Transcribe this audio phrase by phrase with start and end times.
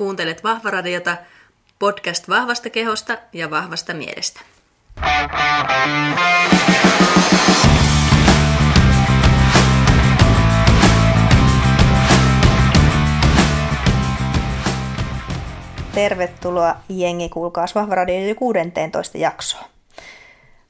[0.00, 1.16] Kuuntelet Vahvaradiota,
[1.78, 4.40] podcast vahvasta kehosta ja vahvasta mielestä.
[15.94, 19.64] Tervetuloa jengi, kuulkaas Vahvaradio 16 jaksoa.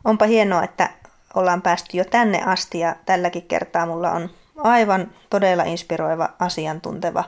[0.05, 0.91] Onpa hienoa, että
[1.35, 7.25] ollaan päästy jo tänne asti ja tälläkin kertaa mulla on aivan todella inspiroiva, asiantunteva,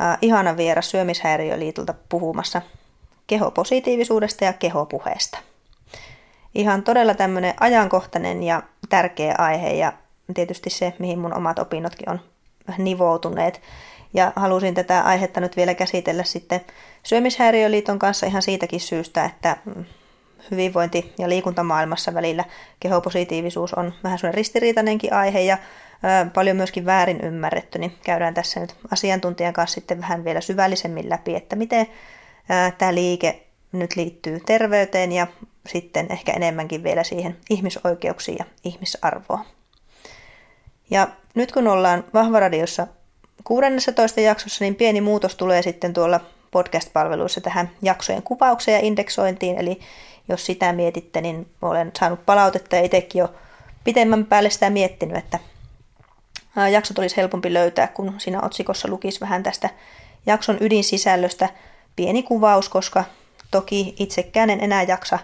[0.00, 2.62] äh, ihana vieras Syömishäiriöliitolta puhumassa
[3.26, 5.38] kehopositiivisuudesta ja kehopuheesta.
[6.54, 9.92] Ihan todella tämmöinen ajankohtainen ja tärkeä aihe ja
[10.34, 12.20] tietysti se, mihin mun omat opinnotkin on
[12.78, 13.60] nivoutuneet.
[14.14, 16.60] Ja halusin tätä aihetta nyt vielä käsitellä sitten
[17.02, 19.56] Syömishäiriöliiton kanssa ihan siitäkin syystä, että
[20.50, 22.44] hyvinvointi- ja liikuntamaailmassa välillä
[22.80, 25.58] kehopositiivisuus on vähän sellainen ristiriitainenkin aihe ja
[26.34, 31.34] paljon myöskin väärin ymmärretty, niin käydään tässä nyt asiantuntijan kanssa sitten vähän vielä syvällisemmin läpi,
[31.34, 31.86] että miten
[32.78, 35.26] tämä liike nyt liittyy terveyteen ja
[35.66, 39.44] sitten ehkä enemmänkin vielä siihen ihmisoikeuksiin ja ihmisarvoon.
[40.90, 42.86] Ja nyt kun ollaan Vahvaradiossa
[43.44, 46.20] 16 jaksossa, niin pieni muutos tulee sitten tuolla
[46.50, 49.80] podcast-palveluissa tähän jaksojen kuvaukseen ja indeksointiin, eli
[50.28, 53.34] jos sitä mietitte, niin olen saanut palautetta ja itsekin jo
[53.84, 55.38] pitemmän päälle sitä miettinyt, että
[56.72, 59.70] jaksot olisi helpompi löytää, kun siinä otsikossa lukisi vähän tästä
[60.26, 61.48] jakson ydinsisällöstä
[61.96, 63.04] pieni kuvaus, koska
[63.50, 65.18] toki itsekään en enää jaksa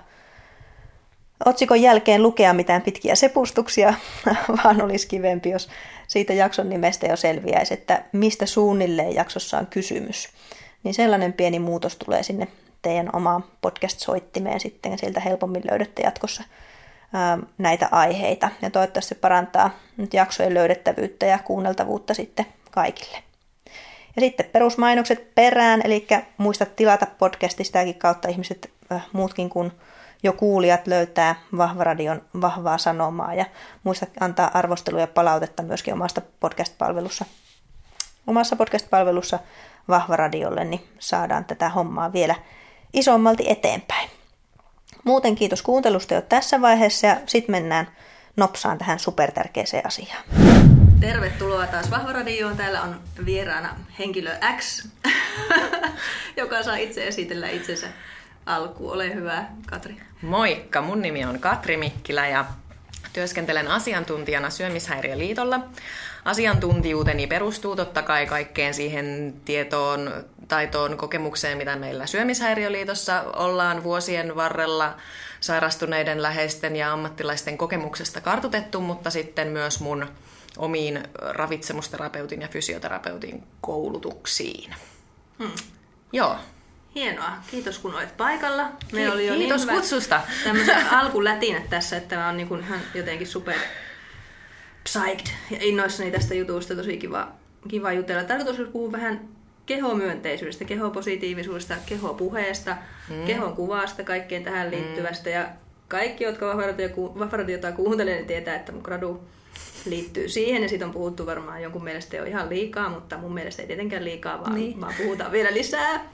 [1.44, 3.94] otsikon jälkeen lukea mitään pitkiä sepustuksia,
[4.64, 5.68] vaan olisi kivempi, jos
[6.08, 10.28] siitä jakson nimestä jo selviäisi, että mistä suunnilleen jaksossa on kysymys.
[10.84, 12.48] Niin sellainen pieni muutos tulee sinne
[12.82, 16.42] teidän omaan podcast-soittimeen sitten, sieltä helpommin löydätte jatkossa
[17.58, 18.48] näitä aiheita.
[18.62, 23.18] Ja toivottavasti se parantaa nyt jaksojen löydettävyyttä ja kuunneltavuutta sitten kaikille.
[24.16, 26.06] Ja sitten perusmainokset perään, eli
[26.38, 28.70] muista tilata podcasti sitäkin kautta ihmiset
[29.12, 29.72] muutkin kuin
[30.22, 33.44] jo kuulijat löytää Vahvaradion vahvaa sanomaa ja
[33.84, 37.24] muista antaa arvosteluja ja palautetta myöskin omasta podcast-palvelussa.
[38.26, 39.38] Omassa podcast-palvelussa
[39.88, 42.34] Vahvaradiolle, niin saadaan tätä hommaa vielä
[42.92, 44.10] isommalti eteenpäin.
[45.04, 47.88] Muuten kiitos kuuntelusta jo tässä vaiheessa ja sitten mennään
[48.36, 50.24] nopsaan tähän supertärkeäseen asiaan.
[51.00, 52.56] Tervetuloa taas Vahvaradioon.
[52.56, 54.88] Täällä on vieraana henkilö X,
[56.36, 57.86] joka saa itse esitellä itsensä
[58.46, 58.90] alku.
[58.90, 59.96] Ole hyvä, Katri.
[60.22, 62.44] Moikka, mun nimi on Katri Mikkilä ja
[63.12, 65.60] työskentelen asiantuntijana Syömishäiriöliitolla.
[66.24, 74.96] Asiantuntijuuteni perustuu totta kai kaikkeen siihen tietoon, taitoon, kokemukseen, mitä meillä Syömishäiriöliitossa ollaan vuosien varrella
[75.40, 80.06] sairastuneiden läheisten ja ammattilaisten kokemuksesta kartutettu, mutta sitten myös mun
[80.56, 84.74] omiin ravitsemusterapeutin ja fysioterapeutin koulutuksiin.
[85.38, 85.52] Hmm.
[86.12, 86.36] Joo.
[86.94, 87.30] Hienoa.
[87.50, 88.68] Kiitos kun olet paikalla.
[88.92, 90.20] Me oli jo Kiitos niin kutsusta.
[90.44, 93.56] Tämmöisen alkulätinät tässä, että mä oon niin ihan jotenkin super
[94.82, 96.74] psyched ja innoissani tästä jutusta.
[96.74, 97.32] Tosi kiva,
[97.68, 98.24] kiva jutella.
[98.24, 99.28] Tarkoitus on puhua vähän
[99.66, 102.76] kehomyönteisyydestä, kehopositiivisuudesta, kehopuheesta,
[103.10, 103.24] mm.
[103.26, 105.30] kehon kuvasta, kaikkeen tähän liittyvästä.
[105.30, 105.34] Mm.
[105.34, 105.48] Ja
[105.88, 106.56] kaikki, jotka
[107.18, 109.20] Vahvaradiota kuuntelee, niin tietää, että mun gradu
[109.86, 110.62] liittyy siihen.
[110.62, 114.04] Ja siitä on puhuttu varmaan jonkun mielestä jo ihan liikaa, mutta mun mielestä ei tietenkään
[114.04, 114.80] liikaa, vaan, niin.
[114.80, 116.04] vaan puhutaan vielä lisää.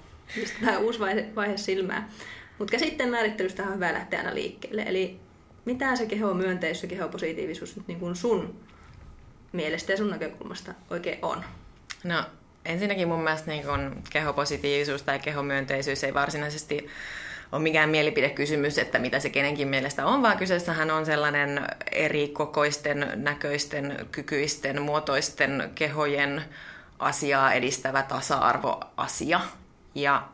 [0.61, 2.09] Tämä uusi vaihe, vaihe silmää.
[2.59, 4.83] Mutta käsitteen määrittelystä on hyvä lähteä aina liikkeelle.
[4.83, 5.21] Eli
[5.69, 8.61] mitä se kehomyönteisyys ja kehopositiivisuus nyt niin kuin sun
[9.53, 11.45] mielestä ja sun näkökulmasta oikein on?
[12.05, 12.25] No
[12.65, 16.89] ensinnäkin mun mielestä niin kun kehopositiivisuus tai kehomyönteisyys ei varsinaisesti
[17.53, 23.13] ole mikään mielipidekysymys, että mitä se kenenkin mielestä on, vaan kyseessähän on sellainen eri kokoisten,
[23.15, 26.43] näköisten, kykyisten, muotoisten kehojen
[26.99, 29.41] asiaa edistävä tasa-arvoasia.
[29.95, 30.29] Ja,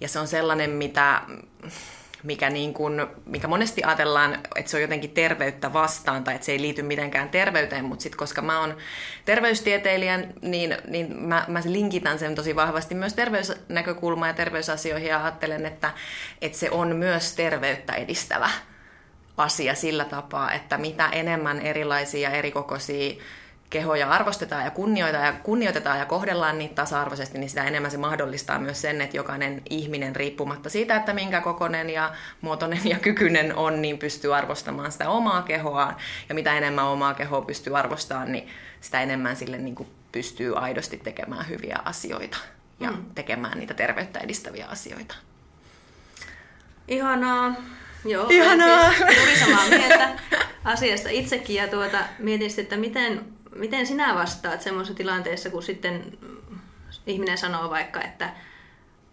[0.00, 1.22] ja se on sellainen, mitä
[2.22, 6.52] mikä, niin kuin, mikä monesti ajatellaan, että se on jotenkin terveyttä vastaan tai että se
[6.52, 8.76] ei liity mitenkään terveyteen, mutta sitten koska mä oon
[9.24, 15.66] terveystieteilijä, niin, niin mä, mä linkitän sen tosi vahvasti myös terveysnäkökulmaan ja terveysasioihin ja ajattelen,
[15.66, 15.90] että,
[16.40, 18.50] että se on myös terveyttä edistävä
[19.36, 23.14] asia sillä tapaa, että mitä enemmän erilaisia erikokoisia
[23.70, 28.58] kehoja arvostetaan ja kunnioitetaan ja, kunnioitetaan ja kohdellaan niitä tasa-arvoisesti, niin sitä enemmän se mahdollistaa
[28.58, 33.82] myös sen, että jokainen ihminen riippumatta siitä, että minkä kokonen ja muotoinen ja kykyinen on,
[33.82, 35.96] niin pystyy arvostamaan sitä omaa kehoaan.
[36.28, 38.48] Ja mitä enemmän omaa kehoa pystyy arvostamaan, niin
[38.80, 42.36] sitä enemmän sille niin kuin pystyy aidosti tekemään hyviä asioita
[42.80, 43.04] ja mm.
[43.14, 45.14] tekemään niitä terveyttä edistäviä asioita.
[46.88, 47.54] Ihanaa.
[48.04, 48.92] Joo, Ihanaa.
[49.24, 50.08] Siis samaa mieltä
[50.64, 56.18] asiasta itsekin ja tuota, mietin sitten, että miten miten sinä vastaat semmoisessa tilanteessa, kun sitten
[57.06, 58.32] ihminen sanoo vaikka, että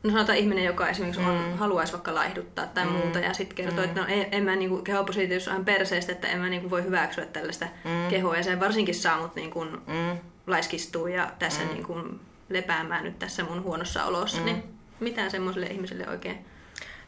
[0.04, 1.58] no sanotaan ihminen, joka esimerkiksi on, mm.
[1.58, 2.92] haluaisi vaikka laihduttaa tai mm.
[2.92, 3.90] muuta, ja sitten kertoo, mm.
[3.90, 7.26] että no en, en mä niinku, kehopositiivisuus on perseestä, että en mä niinku voi hyväksyä
[7.26, 8.10] tällaista mm.
[8.10, 10.18] kehoa, ja se varsinkin saa mut niinku mm.
[10.48, 11.70] laiskistua ja tässä mm.
[11.74, 12.02] niinku
[12.50, 14.46] lepäämään nyt tässä mun huonossa olossa, mm.
[14.46, 14.64] niin
[15.00, 16.46] mitä semmoiselle ihmiselle oikein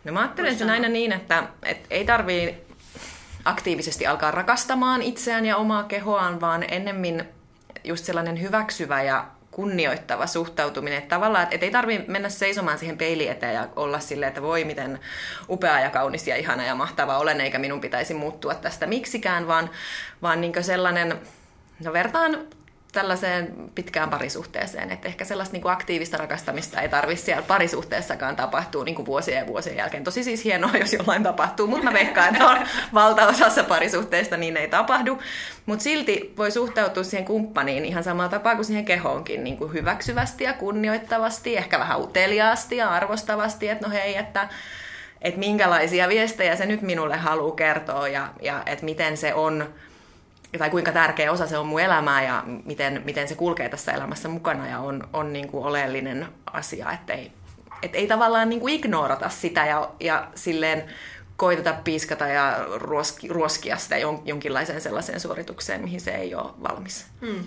[0.04, 2.58] No mä ajattelen sen aina niin, että, että ei tarvii
[3.46, 7.24] aktiivisesti alkaa rakastamaan itseään ja omaa kehoaan, vaan ennemmin
[7.84, 10.98] just sellainen hyväksyvä ja kunnioittava suhtautuminen.
[10.98, 14.64] Että tavallaan, että ei tarvi mennä seisomaan siihen peili eteen ja olla silleen, että voi
[14.64, 15.00] miten
[15.50, 19.70] upea ja kaunis ja ihana ja mahtava olen, eikä minun pitäisi muuttua tästä miksikään, vaan,
[20.22, 21.20] vaan niin sellainen,
[21.84, 22.38] no vertaan
[22.92, 28.84] tällaiseen pitkään parisuhteeseen, että ehkä sellaista niin kuin aktiivista rakastamista ei tarvitse siellä parisuhteessakaan tapahtua
[28.84, 30.04] niin kuin vuosien ja vuosien jälkeen.
[30.04, 32.58] Tosi siis hienoa, jos jollain tapahtuu, mutta mä veikkaan, että on
[32.94, 35.20] valtaosassa parisuhteista niin ei tapahdu.
[35.66, 40.44] Mutta silti voi suhtautua siihen kumppaniin ihan samalla tapaa kuin siihen kehoonkin, niin kuin hyväksyvästi
[40.44, 44.50] ja kunnioittavasti, ehkä vähän uteliaasti ja arvostavasti, että no hei, että
[45.22, 49.74] että minkälaisia viestejä se nyt minulle haluaa kertoa ja, ja että miten se on
[50.58, 54.28] tai kuinka tärkeä osa se on mun elämää ja miten, miten se kulkee tässä elämässä
[54.28, 57.32] mukana ja on, on niin kuin oleellinen asia, että ei,
[57.82, 60.84] et ei tavallaan niin kuin ignorata sitä ja, ja silleen
[61.36, 67.06] koiteta piiskata ja ruoski, ruoskia sitä jon, jonkinlaiseen sellaiseen suoritukseen, mihin se ei ole valmis.
[67.22, 67.44] Hmm.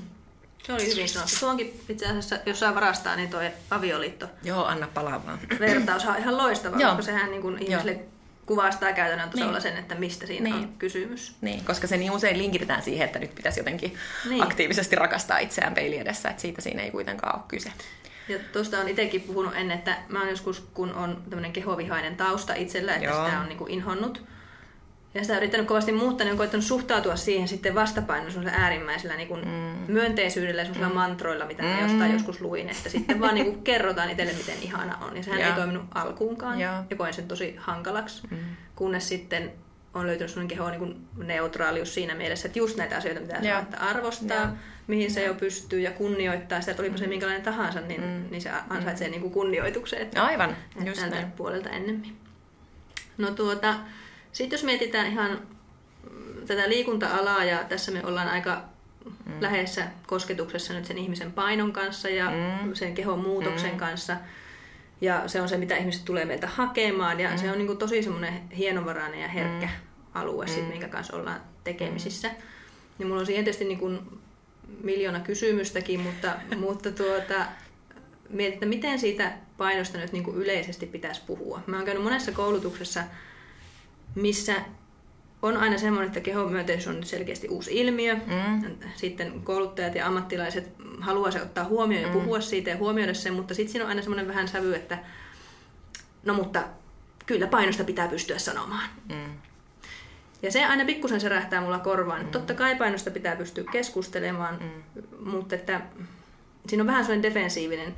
[0.62, 1.36] Se oli hyvin sanottu.
[1.40, 3.40] Tuo onkin itse asiassa, jos saa varastaa, niin tuo
[3.70, 4.26] avioliitto.
[4.42, 5.38] Joo, anna palaa vaan.
[5.58, 8.11] Vertaus on ihan loistava, koska sehän niin kuin ihmisille Joo
[8.52, 9.62] kuvastaa käytännön tasolla niin.
[9.62, 10.54] sen, että mistä siinä niin.
[10.54, 11.36] on kysymys.
[11.40, 13.94] Niin, koska se niin usein linkitetään siihen, että nyt pitäisi jotenkin
[14.28, 14.42] niin.
[14.42, 17.72] aktiivisesti rakastaa itseään peili edessä, että siitä siinä ei kuitenkaan ole kyse.
[18.28, 22.54] Ja tuosta on itsekin puhunut ennen, että mä oon joskus, kun on tämmöinen kehovihainen tausta
[22.54, 23.24] itsellä, että Joo.
[23.24, 24.22] sitä on niinku inhonnut,
[25.14, 29.28] ja sitä on yrittänyt kovasti muuttaa, niin on koittanut suhtautua siihen sitten vastapainoisella äärimmäisellä niin
[29.28, 29.92] kuin mm.
[29.92, 30.94] myönteisyydellä ja mm.
[30.94, 31.82] mantroilla, mitä mm.
[31.82, 35.16] jostain joskus luin, että sitten vaan niin kuin kerrotaan itselle, miten ihana on.
[35.16, 35.46] Ja sehän ja.
[35.46, 38.38] ei toiminut alkuunkaan ja, ja koin sen tosi hankalaksi, mm.
[38.76, 39.52] kunnes sitten
[39.94, 43.64] on löytynyt sellainen keho niin kuin neutraalius siinä mielessä, että just näitä asioita mitä ja.
[43.78, 44.52] arvostaa, ja.
[44.86, 47.10] mihin se jo pystyy ja kunnioittaa sitä, että olipa se mm.
[47.10, 48.24] minkälainen tahansa, niin, mm.
[48.30, 49.12] niin se ansaitsee mm.
[49.12, 50.02] niin kuin kunnioituksen.
[50.02, 51.32] Että, Aivan, just näin.
[51.32, 52.16] puolelta ennemmin.
[53.18, 53.74] No tuota,
[54.32, 55.40] sitten jos mietitään ihan
[56.46, 58.64] tätä liikunta-alaa ja tässä me ollaan aika
[59.04, 59.32] mm.
[59.40, 62.74] lähessä kosketuksessa nyt sen ihmisen painon kanssa ja mm.
[62.74, 63.76] sen kehon muutoksen mm.
[63.76, 64.16] kanssa.
[65.00, 67.38] Ja se on se, mitä ihmiset tulee meiltä hakemaan ja mm.
[67.38, 70.20] se on niin kuin tosi semmoinen hienovarainen ja herkkä mm.
[70.20, 70.52] alue, mm.
[70.52, 72.28] sit, minkä kanssa ollaan tekemisissä.
[72.28, 72.34] Mm.
[72.98, 74.00] Niin mulla on siihen tietysti niin kuin
[74.82, 76.36] miljoona kysymystäkin, mutta,
[76.66, 77.46] mutta tuota,
[78.28, 81.60] mietin, että miten siitä painosta nyt niin kuin yleisesti pitäisi puhua.
[81.66, 83.04] Mä oon käynyt monessa koulutuksessa
[84.14, 84.54] missä
[85.42, 88.14] on aina semmoinen, että kehomyönteisyys on nyt selkeästi uusi ilmiö.
[88.14, 88.76] Mm.
[88.96, 92.20] Sitten kouluttajat ja ammattilaiset haluaa se ottaa huomioon ja mm.
[92.20, 94.98] puhua siitä ja huomioida sen, mutta sitten siinä on aina semmoinen vähän sävy, että
[96.24, 96.64] no mutta
[97.26, 98.88] kyllä painosta pitää pystyä sanomaan.
[99.08, 99.34] Mm.
[100.42, 102.22] Ja se aina pikkusen särähtää mulla korvaan.
[102.22, 102.30] Mm.
[102.30, 105.30] Totta kai painosta pitää pystyä keskustelemaan, mm.
[105.30, 105.80] mutta että
[106.68, 107.94] siinä on vähän sellainen defensiivinen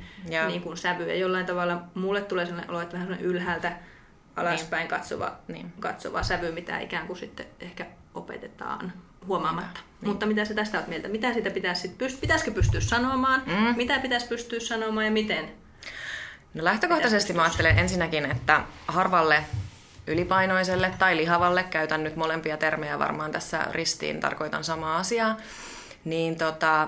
[0.47, 3.77] niin kuin sävy ja jollain tavalla mulle tulee sellainen olo, että vähän sellainen ylhäältä
[4.35, 4.89] alaspäin niin.
[4.89, 5.73] katsova, niin.
[5.79, 8.93] katsova sävy, mitä ikään kuin sitten ehkä opetetaan
[9.27, 9.79] huomaamatta.
[10.01, 10.09] Niin.
[10.09, 11.07] Mutta mitä sä tästä olet mieltä?
[11.07, 13.43] Mitä sitä pitäisi sit pyst- pitäisikö pystyä sanomaan?
[13.45, 13.75] Mm.
[13.77, 15.51] Mitä pitäisi pystyä sanomaan ja miten?
[16.53, 19.43] No lähtökohtaisesti mä ajattelen ensinnäkin, että harvalle
[20.07, 25.37] ylipainoiselle tai lihavalle, käytän nyt molempia termejä varmaan tässä ristiin, tarkoitan samaa asiaa,
[26.05, 26.87] niin tota,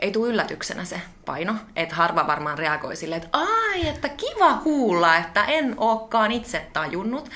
[0.00, 1.54] ei tule yllätyksenä se paino.
[1.76, 7.30] Että harva varmaan reagoi silleen, että ai, että kiva kuulla, että en olekaan itse tajunnut.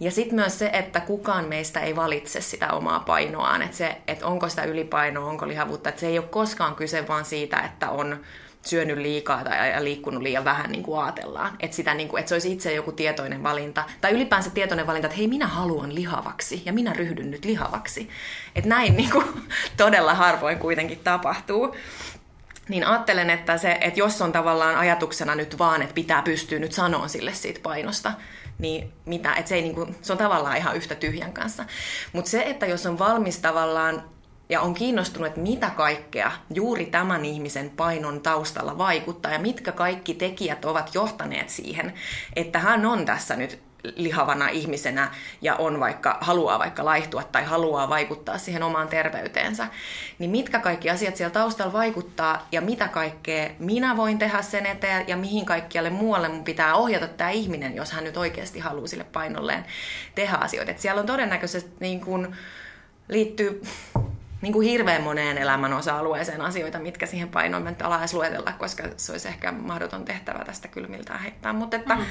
[0.00, 4.26] Ja sitten myös se, että kukaan meistä ei valitse sitä omaa painoaan, että, se, että
[4.26, 8.20] onko sitä ylipainoa, onko lihavuutta, että se ei ole koskaan kyse vaan siitä, että on
[8.66, 11.56] syönyt liikaa tai liikkunut liian vähän niin kuin ajatellaan.
[11.60, 13.84] Että, sitä, niin kuin, että se olisi itse joku tietoinen valinta.
[14.00, 18.08] Tai ylipäänsä tietoinen valinta, että hei minä haluan lihavaksi ja minä ryhdyn nyt lihavaksi.
[18.54, 19.26] Että näin niin kuin,
[19.76, 21.76] todella harvoin kuitenkin tapahtuu.
[22.68, 26.72] Niin ajattelen, että, se, että jos on tavallaan ajatuksena nyt vaan, että pitää pystyä nyt
[26.72, 28.12] sanoa sille siitä painosta,
[28.58, 31.64] niin mitä, että se, ei niin kuin, se on tavallaan ihan yhtä tyhjän kanssa.
[32.12, 34.02] Mutta se, että jos on valmis tavallaan
[34.48, 40.14] ja on kiinnostunut, että mitä kaikkea juuri tämän ihmisen painon taustalla vaikuttaa ja mitkä kaikki
[40.14, 41.94] tekijät ovat johtaneet siihen,
[42.36, 43.58] että hän on tässä nyt
[43.96, 49.66] lihavana ihmisenä ja on vaikka, haluaa vaikka laihtua tai haluaa vaikuttaa siihen omaan terveyteensä,
[50.18, 55.08] niin mitkä kaikki asiat siellä taustalla vaikuttaa ja mitä kaikkea minä voin tehdä sen eteen
[55.08, 59.04] ja mihin kaikkialle muualle mun pitää ohjata tämä ihminen, jos hän nyt oikeasti haluaa sille
[59.04, 59.64] painolleen
[60.14, 60.70] tehdä asioita.
[60.70, 62.36] Et siellä on todennäköisesti niin kuin,
[63.08, 63.62] liittyy
[64.42, 68.82] niin kuin hirveän moneen elämän osa-alueeseen asioita, mitkä siihen painoon mä ala edes luetella, koska
[68.96, 71.52] se olisi ehkä mahdoton tehtävä tästä kylmiltään heittää.
[71.52, 72.04] Mutta että, mm.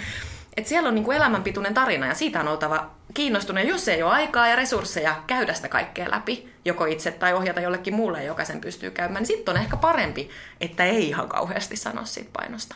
[0.57, 3.67] että siellä on niin kuin elämänpituinen tarina ja siitä on oltava kiinnostunut.
[3.67, 7.95] Jos ei ole aikaa ja resursseja käydä sitä kaikkea läpi, joko itse tai ohjata jollekin
[7.95, 10.29] muulle, joka sen pystyy käymään, niin sitten on ehkä parempi,
[10.61, 12.75] että ei ihan kauheasti sano siitä painosta.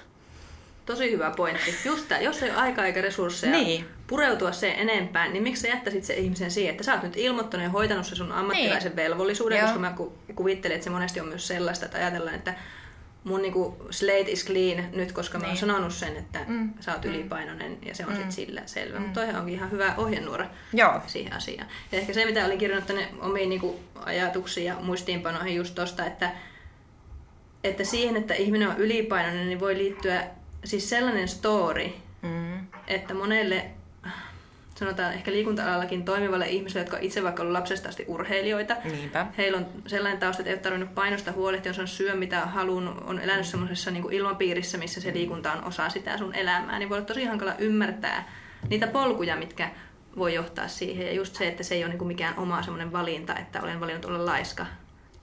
[0.86, 1.76] Tosi hyvä pointti.
[1.86, 3.86] Just tämä, jos ei ole aikaa eikä resursseja niin.
[4.08, 7.64] pureutua se enempää, niin miksi sä jättäisit se ihmisen siihen, että sä oot nyt ilmoittanut
[7.64, 8.96] ja hoitanut se sun ammattilaisen niin.
[8.96, 9.68] velvollisuuden, Joo.
[9.68, 9.96] koska mä
[10.36, 12.54] kuvittelin, että se monesti on myös sellaista, että ajatellaan, että
[13.24, 15.42] mun niinku slate is clean nyt, koska niin.
[15.42, 15.60] mä oon niin.
[15.60, 16.74] sanonut sen, että mm.
[16.80, 17.10] sä oot mm.
[17.10, 18.16] ylipainoinen ja se on mm.
[18.16, 19.00] sitten sillä selvä.
[19.00, 19.06] Mm.
[19.06, 21.02] Mutta toihan onkin ihan hyvä ohjenuora Joo.
[21.08, 21.68] siihen asiaan.
[21.92, 26.32] Ja ehkä se, mitä olin kirjoittanut tänne omiin niinku ajatuksiin ja muistiinpanoihin just tosta, että,
[27.64, 30.28] että siihen, että ihminen on ylipainoinen, niin voi liittyä
[30.66, 31.90] siis sellainen story,
[32.22, 32.68] mm.
[32.88, 33.66] että monelle
[34.76, 38.76] sanotaan ehkä liikunta-alallakin toimivalle ihmiselle, jotka itse vaikka ollut lapsesta asti urheilijoita.
[38.84, 39.28] Niinpä.
[39.38, 43.20] Heillä on sellainen tausta, että ei ole tarvinnut painosta huolehtia, on syö mitä halunnut, on
[43.20, 47.08] elänyt semmoisessa niin ilmapiirissä, missä se liikunta on osa sitä sun elämää, niin voi olla
[47.08, 48.30] tosi hankala ymmärtää
[48.70, 49.72] niitä polkuja, mitkä
[50.18, 51.08] voi johtaa siihen.
[51.08, 54.06] Ja just se, että se ei ole niin mikään oma semmoinen valinta, että olen valinnut
[54.06, 54.66] olla laiska.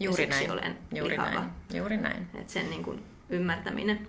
[0.00, 0.50] Juuri näin.
[0.50, 1.30] olen Juuri lihava.
[1.30, 1.50] näin.
[1.74, 2.26] Juuri näin.
[2.34, 4.06] Että sen niin kuin ymmärtäminen.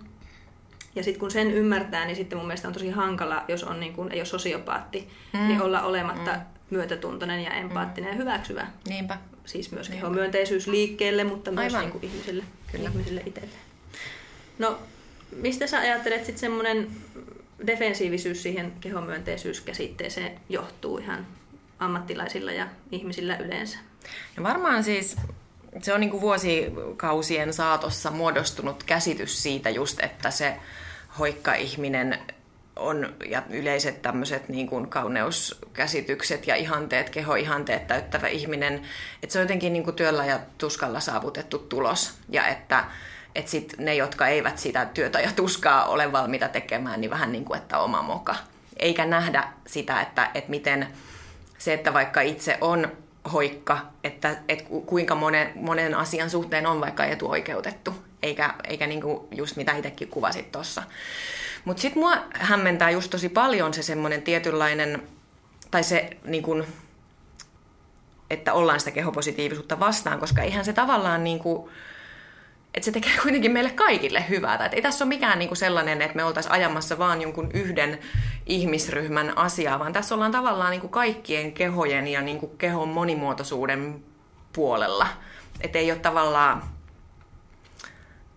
[0.94, 3.92] Ja sitten kun sen ymmärtää, niin sitten mun mielestä on tosi hankala, jos on niin
[3.92, 5.48] kuin, ei ole sosiopaatti, mm.
[5.48, 6.40] niin olla olematta mm.
[6.70, 8.18] myötätuntoinen ja empaattinen mm.
[8.18, 8.66] ja hyväksyvä.
[8.88, 9.18] Niinpä.
[9.44, 12.88] Siis myös myönteisyys liikkeelle, mutta myös niin kuin ihmisille, Kyllä.
[12.88, 13.60] ihmisille itselleen.
[14.58, 14.78] No,
[15.36, 16.88] mistä sä ajattelet sitten semmoinen
[17.66, 21.26] defensiivisyys siihen kehomyönteisyyskäsitteeseen johtuu ihan
[21.78, 23.78] ammattilaisilla ja ihmisillä yleensä?
[24.36, 25.16] No varmaan siis
[25.82, 30.56] se on niin kuin vuosikausien saatossa muodostunut käsitys siitä just, että se
[31.18, 32.18] hoikka-ihminen
[32.76, 38.82] on, ja yleiset tämmöiset niin kuin kauneuskäsitykset ja ihanteet, kehoihanteet täyttävä ihminen,
[39.22, 42.14] että se on jotenkin niin kuin työllä ja tuskalla saavutettu tulos.
[42.28, 42.84] Ja että,
[43.34, 47.44] että sit ne, jotka eivät sitä työtä ja tuskaa ole valmiita tekemään, niin vähän niin
[47.44, 48.34] kuin, että oma moka.
[48.76, 50.88] Eikä nähdä sitä, että, että miten
[51.58, 52.88] se, että vaikka itse on
[53.32, 57.94] hoikka, että, että kuinka monen, monen asian suhteen on vaikka etuoikeutettu,
[58.24, 60.82] eikä, eikä niinku just mitä itsekin kuvasit tuossa.
[61.64, 65.02] Mutta sitten mua hämmentää just tosi paljon se semmoinen tietynlainen,
[65.70, 66.66] tai se niin kun,
[68.30, 71.70] että ollaan sitä kehopositiivisuutta vastaan, koska eihän se tavallaan niin kuin,
[72.74, 74.54] että se tekee kuitenkin meille kaikille hyvää.
[74.54, 77.98] Että ei tässä ole mikään niin kuin sellainen, että me oltaisiin ajamassa vaan jonkun yhden
[78.46, 84.04] ihmisryhmän asiaa, vaan tässä ollaan tavallaan niin kuin kaikkien kehojen ja niin kuin kehon monimuotoisuuden
[84.52, 85.06] puolella.
[85.60, 86.73] Että ei ole tavallaan,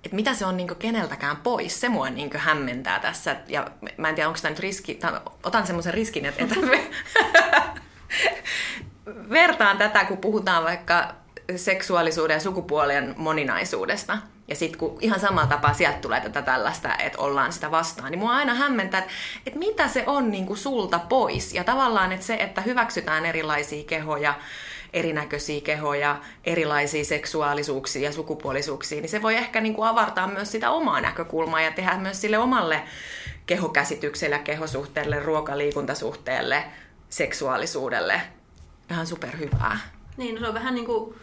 [0.07, 3.35] että mitä se on niin keneltäkään pois, se mua niin hämmentää tässä.
[3.47, 5.11] Ja mä en tiedä, onko tämä nyt riski, tai
[5.43, 6.55] otan semmoisen riskin, että, että
[9.29, 11.15] vertaan tätä, kun puhutaan vaikka
[11.55, 14.17] seksuaalisuuden ja sukupuolien moninaisuudesta.
[14.47, 18.19] Ja sitten kun ihan samalla tapaa sieltä tulee tätä tällaista, että ollaan sitä vastaan, niin
[18.19, 19.13] mua aina hämmentää, että,
[19.45, 21.53] että mitä se on niin kuin sulta pois.
[21.53, 24.33] Ja tavallaan että se, että hyväksytään erilaisia kehoja,
[25.00, 30.72] erinäköisiä kehoja, erilaisia seksuaalisuuksia ja sukupuolisuuksia, niin se voi ehkä niin kuin avartaa myös sitä
[30.72, 32.82] omaa näkökulmaa ja tehdä myös sille omalle
[33.46, 36.63] kehokäsitykselle, kehosuhteelle, ruokaliikuntasuhteelle,
[37.10, 38.22] seksuaalisuudelle
[38.92, 39.80] ihan superhyvää.
[40.18, 41.16] Niin, no se on vähän niin kuin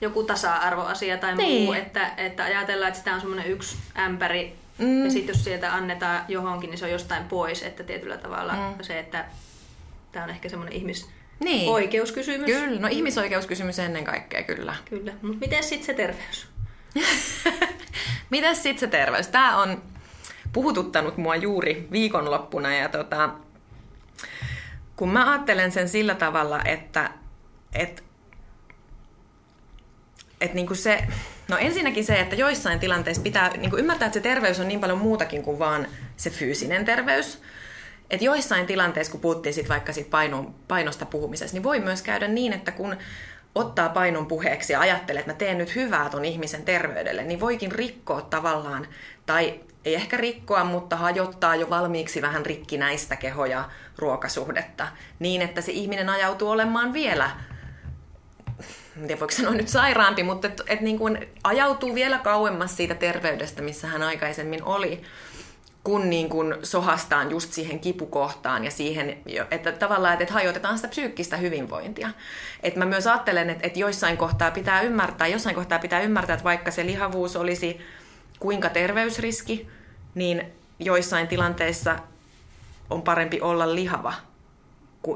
[0.00, 1.62] joku tasa-arvoasia tai niin.
[1.62, 5.04] muu, että, että ajatellaan, että sitä on semmoinen yksi ämpäri mm.
[5.04, 8.84] ja sitten jos sieltä annetaan johonkin, niin se on jostain pois, että tietyllä tavalla mm.
[8.84, 9.24] se, että
[10.12, 11.15] tämä on ehkä semmoinen ihmis...
[11.40, 11.70] Niin.
[11.70, 12.46] Oikeuskysymys.
[12.46, 14.76] Kyllä, no ihmisoikeuskysymys ennen kaikkea, kyllä.
[14.90, 16.46] Kyllä, mutta miten sitten se terveys?
[18.30, 19.28] miten sitten se terveys?
[19.28, 19.82] Tämä on
[20.52, 23.30] puhututtanut mua juuri viikonloppuna ja tota,
[24.96, 27.10] kun mä ajattelen sen sillä tavalla, että,
[27.72, 28.02] että
[30.40, 31.04] että niinku se,
[31.48, 34.98] no ensinnäkin se, että joissain tilanteissa pitää niinku ymmärtää, että se terveys on niin paljon
[34.98, 37.42] muutakin kuin vaan se fyysinen terveys.
[38.10, 42.28] Että joissain tilanteissa, kun puhuttiin sit vaikka sit painon, painosta puhumisessa, niin voi myös käydä
[42.28, 42.96] niin, että kun
[43.54, 47.72] ottaa painon puheeksi ja ajattelee, että mä teen nyt hyvää ton ihmisen terveydelle, niin voikin
[47.72, 48.86] rikkoa tavallaan,
[49.26, 53.64] tai ei ehkä rikkoa, mutta hajottaa jo valmiiksi vähän rikkinäistä kehoja
[53.98, 57.30] ruokasuhdetta, niin että se ihminen ajautuu olemaan vielä
[58.96, 62.94] en tiedä voiko sanoa nyt sairaampi, mutta että et niin kuin ajautuu vielä kauemmas siitä
[62.94, 65.02] terveydestä, missä hän aikaisemmin oli,
[65.86, 69.18] kun niin kuin sohastaan just siihen kipukohtaan ja siihen,
[69.50, 72.10] että tavallaan, että hajotetaan sitä psyykkistä hyvinvointia.
[72.62, 76.44] Että mä myös ajattelen, että, että joissain kohtaa pitää ymmärtää, jossain kohtaa pitää ymmärtää, että
[76.44, 77.80] vaikka se lihavuus olisi
[78.38, 79.68] kuinka terveysriski,
[80.14, 80.46] niin
[80.78, 81.98] joissain tilanteissa
[82.90, 84.14] on parempi olla lihava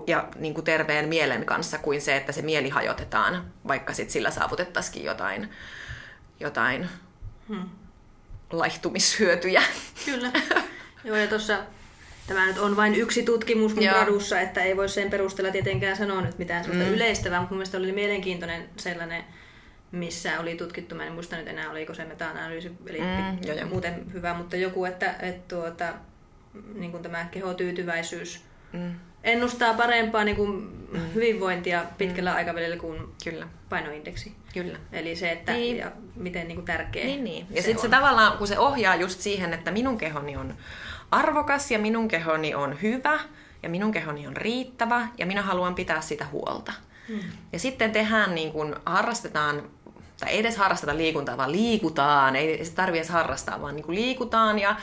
[0.07, 4.31] ja niin kuin terveen mielen kanssa kuin se, että se mieli hajotetaan, vaikka sit sillä
[4.31, 5.51] saavutettaisiin jotain,
[6.41, 6.89] jotain
[7.49, 7.80] hmm.
[8.51, 9.63] Laihtumishyötyjä.
[10.05, 10.33] Kyllä.
[11.05, 11.59] Joo, ja tuossa
[12.27, 16.21] tämä nyt on vain yksi tutkimus mun gradussa, että ei voi sen perusteella tietenkään sanoa
[16.21, 16.95] nyt mitään sellaista mm.
[16.95, 19.25] yleistävää, mutta mun mielestä oli mielenkiintoinen sellainen,
[19.93, 23.67] missä oli tutkittu, mä en muista nyt enää oliko se meta-analyysi, eli mm, jo, jo.
[23.67, 25.95] muuten hyvä, mutta joku, että, että tuota,
[26.75, 28.95] niin kuin tämä kehotyytyväisyys mm.
[29.25, 30.51] Ennustaa parempaa niin kuin
[30.93, 31.01] mm.
[31.15, 32.37] hyvinvointia pitkällä mm.
[32.37, 33.49] aikavälillä kuin Kyllä.
[33.69, 34.33] painoindeksi.
[34.55, 34.79] Kyllä.
[34.93, 35.77] Eli se, että niin.
[35.77, 37.47] ja miten niin kuin tärkeä niin, niin.
[37.51, 40.55] Ja sitten se tavallaan, kun se ohjaa just siihen, että minun kehoni on
[41.11, 43.19] arvokas ja minun kehoni on hyvä
[43.63, 46.73] ja minun kehoni on riittävä ja minä haluan pitää sitä huolta.
[47.09, 47.21] Mm.
[47.53, 49.63] Ja sitten tehdään, niin kuin, harrastetaan
[50.21, 53.95] tai ei edes harrasteta liikuntaa, vaan liikutaan, ei se tarvitse edes harrastaa, vaan niin kuin
[53.95, 54.77] liikutaan ja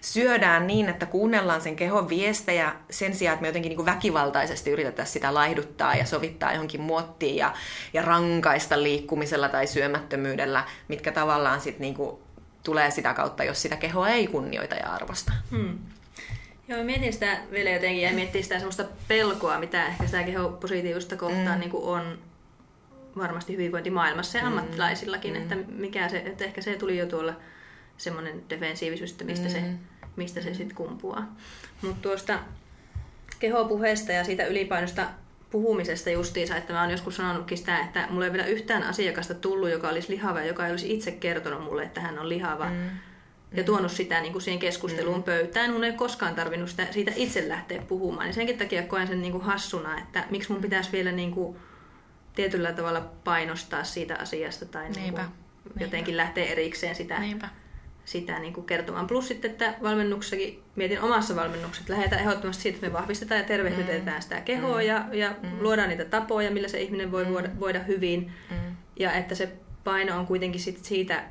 [0.00, 4.70] syödään niin, että kuunnellaan sen kehon viestejä sen sijaan, että me jotenkin niin kuin väkivaltaisesti
[4.70, 7.54] yritetään sitä laihduttaa ja sovittaa johonkin muottiin ja,
[7.92, 12.16] ja rankaista liikkumisella tai syömättömyydellä, mitkä tavallaan sitten niin kuin
[12.62, 15.32] tulee sitä kautta, jos sitä kehoa ei kunnioita ja arvosta.
[15.50, 15.78] Hmm.
[16.68, 21.54] Joo, mietin sitä vielä jotenkin ja miettii sitä semmoista pelkoa, mitä ehkä sitä kehopositiivista kohtaan
[21.54, 21.60] mm.
[21.60, 22.18] niin kuin on
[23.16, 24.48] varmasti hyvinvointimaailmassa ja mm.
[24.48, 25.42] ammattilaisillakin, mm.
[25.42, 27.34] että mikä se, että ehkä se tuli jo tuolla
[27.96, 29.52] semmoinen defensiivisyys, että mistä mm.
[29.52, 29.62] se,
[30.16, 31.36] mistä se sitten kumpuaa.
[31.82, 32.38] Mutta tuosta
[33.38, 35.06] kehopuheesta ja siitä ylipainosta
[35.50, 39.70] puhumisesta justiinsa, että mä oon joskus sanonutkin sitä, että mulla ei vielä yhtään asiakasta tullut,
[39.70, 42.66] joka olisi lihava, joka ei olisi itse kertonut mulle, että hän on lihava.
[42.66, 42.90] Mm.
[43.52, 45.22] Ja tuonut sitä niin kuin siihen keskusteluun mm.
[45.22, 45.72] pöytään.
[45.72, 48.26] Mun ei koskaan tarvinnut sitä, siitä itse lähteä puhumaan.
[48.26, 51.56] Niin senkin takia koen sen niin kuin hassuna, että miksi mun pitäisi vielä niin kuin
[52.40, 55.24] tietyllä tavalla painostaa siitä asiasta tai niin kuin
[55.80, 57.48] jotenkin lähteä erikseen sitä, Niinpä.
[58.04, 59.06] sitä niin kuin kertomaan.
[59.06, 63.46] Plus sitten, että valmennuksessakin, mietin omassa valmennuksessa, että lähdetään ehdottomasti siitä, että me vahvistetaan ja
[63.46, 64.22] tervehdytetään mm.
[64.22, 64.86] sitä kehoa mm.
[64.86, 65.50] ja, ja mm.
[65.60, 67.32] luodaan niitä tapoja, millä se ihminen voi mm.
[67.32, 68.32] voida, voida hyvin.
[68.50, 68.76] Mm.
[68.98, 69.52] Ja että se
[69.84, 71.24] paino on kuitenkin sit siitä,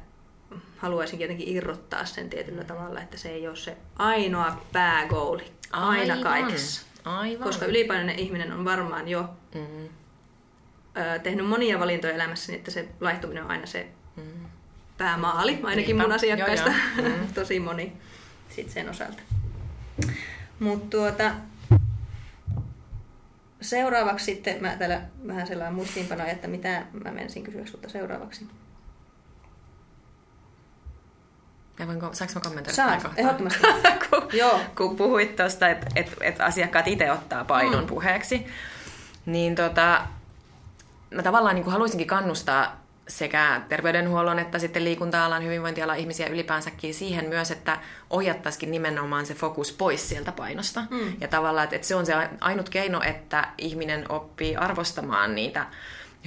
[0.78, 2.68] haluaisinkin jotenkin irrottaa sen tietyllä mm.
[2.68, 6.24] tavalla, että se ei ole se ainoa päägooli aina Aivan.
[6.24, 6.86] kaikessa.
[7.06, 7.44] Aivan.
[7.44, 9.90] Koska ylipainoinen ihminen on varmaan jo mm
[11.24, 14.24] tehnyt monia valintoja elämässäni, että se laihtuminen on aina se mm.
[14.98, 16.04] päämaali, ainakin Niinpä.
[16.04, 17.18] mun asiakkaista, joo, joo.
[17.18, 17.34] Mm.
[17.34, 17.94] tosi moni
[18.50, 19.22] sit sen osalta.
[20.60, 21.32] Mutta tuota,
[23.62, 28.48] seuraavaksi sitten, mä täällä vähän sellainen muistiinpanoja, että mitä mä menisin kysyä sulta seuraavaksi.
[31.80, 33.60] Ja voinko, saanko mä kommentoida Saat, ehdottomasti.
[34.10, 34.60] kun, Joo.
[34.78, 37.88] kun puhuit tuosta, että et, et asiakkaat itse ottaa painon mm.
[37.88, 38.48] puheeksi,
[39.26, 40.08] niin tota,
[41.12, 47.26] mä tavallaan niin kuin haluaisinkin kannustaa sekä terveydenhuollon että sitten liikunta-alan, hyvinvointialan ihmisiä ylipäänsäkin siihen
[47.26, 47.78] myös, että
[48.10, 50.84] ohjattaisikin nimenomaan se fokus pois sieltä painosta.
[50.90, 51.14] Mm.
[51.22, 55.66] Ja tavallaan, että, että se on se ainut keino, että ihminen oppii arvostamaan niitä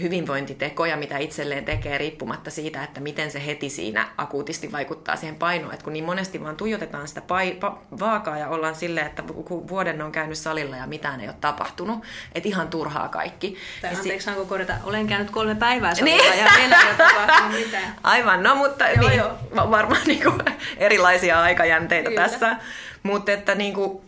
[0.00, 5.74] hyvinvointitekoja, mitä itselleen tekee, riippumatta siitä, että miten se heti siinä akuutisti vaikuttaa siihen painoon.
[5.74, 9.68] Et kun niin monesti vaan tuijotetaan sitä pai- pa- vaakaa ja ollaan silleen, että kun
[9.68, 13.56] vuoden on käynyt salilla ja mitään ei ole tapahtunut, että ihan turhaa kaikki.
[13.82, 16.38] Tai ja anteeksi, saanko korjata, olen käynyt kolme päivää salilla niin.
[16.38, 17.94] ja ei ole tapahtunut mitään.
[18.02, 19.70] Aivan, no mutta joo, niin, joo.
[19.70, 20.40] varmaan niin kuin
[20.76, 22.22] erilaisia aikajänteitä Kyllä.
[22.22, 22.56] tässä.
[23.02, 24.02] Mutta että niin kuin,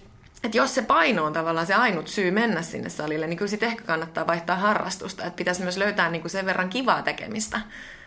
[0.44, 3.68] että jos se paino on tavallaan se ainut syy mennä sinne salille, niin kyllä sitten
[3.68, 5.24] ehkä kannattaa vaihtaa harrastusta.
[5.24, 7.60] Että pitäisi myös löytää niin kuin sen verran kivaa tekemistä,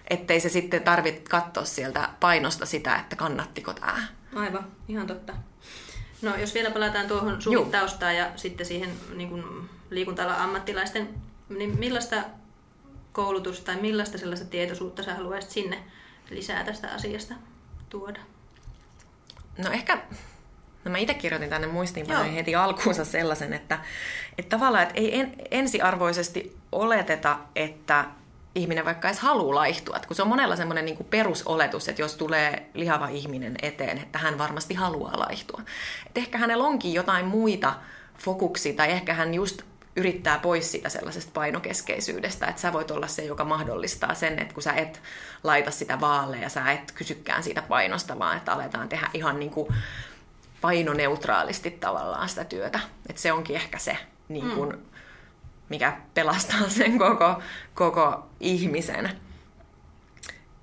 [0.09, 4.07] ettei se sitten tarvitse katsoa sieltä painosta sitä, että kannattiko tämä.
[4.35, 5.33] Aivan, ihan totta.
[6.21, 11.09] No jos vielä palataan tuohon sun taustaan ja sitten siihen niin kuin liikunta ammattilaisten,
[11.49, 12.15] niin millaista
[13.11, 15.83] koulutusta tai millaista sellaista tietoisuutta sä haluaisit sinne
[16.29, 17.35] lisää tästä asiasta
[17.89, 18.19] tuoda?
[19.57, 20.01] No ehkä
[20.87, 23.79] No mä itse kirjoitin tänne muistiinpanoihin heti alkuunsa sellaisen, että,
[24.37, 28.05] että tavallaan että ei en, ensiarvoisesti oleteta, että
[28.55, 29.99] ihminen vaikka edes haluaa laihtua.
[30.07, 34.19] Kun se on monella semmoinen niin kuin perusoletus, että jos tulee lihava ihminen eteen, että
[34.19, 35.61] hän varmasti haluaa laihtua.
[36.05, 37.73] Että ehkä hänellä onkin jotain muita
[38.17, 39.61] fokuksia, tai ehkä hän just
[39.95, 44.63] yrittää pois siitä sellaisesta painokeskeisyydestä, että sä voit olla se, joka mahdollistaa sen, että kun
[44.63, 45.01] sä et
[45.43, 49.51] laita sitä vaalle ja sä et kysykään siitä painosta, vaan että aletaan tehdä ihan niin
[49.51, 49.67] kuin
[50.61, 52.79] painoneutraalisti tavallaan sitä työtä.
[53.09, 53.97] Et se onkin ehkä se,
[54.29, 54.81] niin kun, mm.
[55.69, 57.41] mikä pelastaa sen koko,
[57.73, 59.11] koko ihmisen.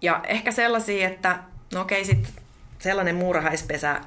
[0.03, 1.39] Ja ehkä sellaisia, että
[1.75, 2.35] no okei, sit
[2.79, 4.01] sellainen muurahaispesä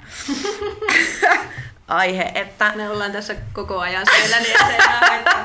[1.87, 2.73] aihe, että...
[2.75, 5.43] Me ollaan tässä koko ajan siellä, niin ettei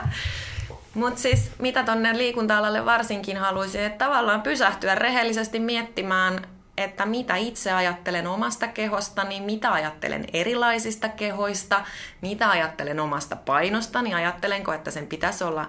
[0.95, 7.73] Mutta siis mitä tonne liikunta-alalle varsinkin haluaisin, että tavallaan pysähtyä rehellisesti miettimään että mitä itse
[7.73, 11.85] ajattelen omasta kehostani, mitä ajattelen erilaisista kehoista,
[12.21, 15.69] mitä ajattelen omasta painostani, ajattelenko, että sen pitäisi olla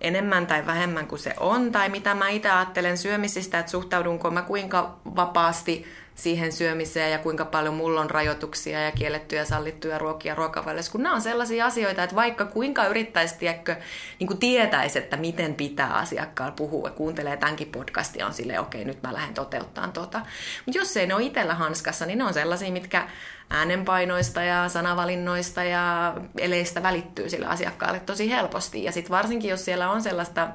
[0.00, 4.42] enemmän tai vähemmän kuin se on, tai mitä mä itse ajattelen syömisistä, että suhtaudunko mä
[4.42, 5.86] kuinka vapaasti
[6.18, 11.02] siihen syömiseen ja kuinka paljon mulla on rajoituksia ja kiellettyjä ja sallittuja ruokia ruokavaliossa, kun
[11.02, 13.76] nämä on sellaisia asioita, että vaikka kuinka yrittäisi tiedätkö,
[14.18, 18.82] niin kuin tietäisi, että miten pitää asiakkaalla puhua ja kuuntelee tämänkin podcastia, on silleen, okei,
[18.82, 20.20] okay, nyt mä lähden toteuttamaan tota.
[20.66, 23.08] Mutta jos ei ne ole itsellä hanskassa, niin ne on sellaisia, mitkä
[23.50, 28.84] äänenpainoista ja sanavalinnoista ja eleistä välittyy sille asiakkaalle tosi helposti.
[28.84, 30.48] Ja sitten varsinkin, jos siellä on sellaista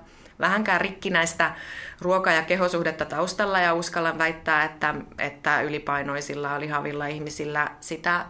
[0.44, 1.56] vähänkään rikkinäistä
[2.02, 8.26] ruoka- ja kehosuhdetta taustalla ja uskallan väittää, että, että ylipainoisilla lihavilla ihmisillä sitä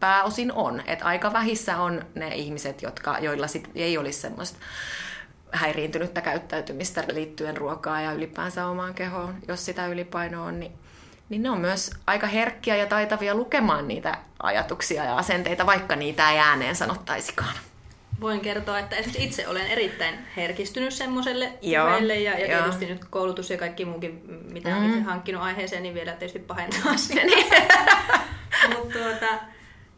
[0.00, 0.82] pääosin on.
[0.86, 4.58] Että aika vähissä on ne ihmiset, jotka, joilla sit ei olisi semmoista
[5.52, 10.72] häiriintynyttä käyttäytymistä liittyen ruokaa ja ylipäänsä omaan kehoon, jos sitä ylipainoa on, niin,
[11.28, 16.30] niin ne on myös aika herkkiä ja taitavia lukemaan niitä ajatuksia ja asenteita, vaikka niitä
[16.30, 17.54] ei ääneen sanottaisikaan
[18.22, 23.58] voin kertoa, että itse olen erittäin herkistynyt semmoiselle puheelle ja, ja tietysti nyt koulutus ja
[23.58, 24.76] kaikki muukin, mitä mm.
[24.76, 27.30] olen itse hankkinut aiheeseen, niin vielä tietysti pahentaa sen.
[28.68, 29.26] Mutta tuota,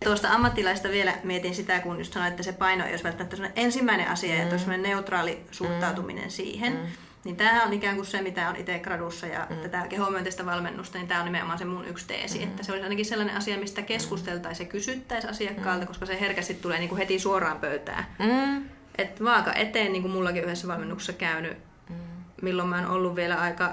[0.05, 4.09] tuosta ammattilaista vielä mietin sitä, kun just sanoin, että se paino ei olisi välttämättä ensimmäinen
[4.09, 4.41] asia mm.
[4.41, 6.31] ja tuossa neutraali suhtautuminen mm.
[6.31, 6.73] siihen.
[6.73, 6.87] Mm
[7.25, 9.57] niin tämähän on ikään kuin se, mitä on itse gradussa ja mm.
[9.57, 12.45] tätä kehomyönteistä valmennusta, niin tämä on nimenomaan se mun yksi teesi, mm.
[12.45, 15.89] että se olisi ainakin sellainen asia, mistä keskusteltaisiin ja kysyttäisiin asiakkaalta, mm.
[15.89, 18.07] koska se herkästi tulee niin kuin heti suoraan pöytään.
[18.19, 18.65] Mm.
[18.99, 21.59] Et vaaka eteen, niin kuin mullakin yhdessä valmennuksessa käynyt,
[21.91, 21.97] mm.
[22.43, 23.73] milloin mä oon ollut vielä aika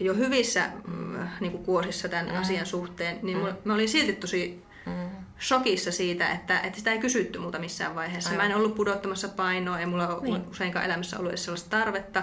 [0.00, 2.40] jo hyvissä mm, niin kuin kuosissa tämän mm.
[2.40, 3.56] asian suhteen, niin mm.
[3.64, 4.92] mä olin silti tosi mm.
[5.40, 8.30] shokissa siitä, että, että sitä ei kysytty multa missään vaiheessa.
[8.30, 8.46] Aivan.
[8.46, 10.44] Mä en ollut pudottamassa painoa, ei mulla niin.
[10.50, 12.22] useinkaan elämässä ollut edes sellaista tarvetta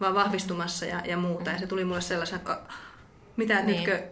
[0.00, 1.50] vaan vahvistumassa ja, ja muuta.
[1.50, 2.58] Ja se tuli mulle sellaisen, että
[3.36, 3.66] mitä niin.
[3.66, 4.02] nytkö,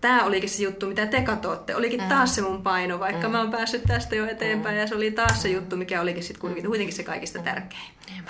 [0.00, 1.76] tämä olikin se juttu, mitä te katsotte.
[1.76, 2.08] Olikin mm.
[2.08, 3.32] taas se mun paino, vaikka mm.
[3.32, 4.74] mä oon päässyt tästä jo eteenpäin.
[4.74, 4.80] Mm.
[4.80, 7.90] Ja se oli taas se juttu, mikä olikin sitten kuitenkin, kuitenkin se kaikista tärkein.
[8.16, 8.24] Mm.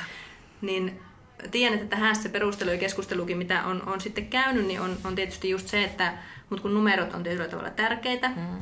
[0.60, 1.00] Niin
[1.50, 5.14] tiedän, että tähän se perustelu ja keskustelukin, mitä on, on sitten käynyt, niin on, on
[5.14, 6.12] tietysti just se, että
[6.50, 8.58] mut kun numerot on tietyllä tavalla tärkeitä, mm.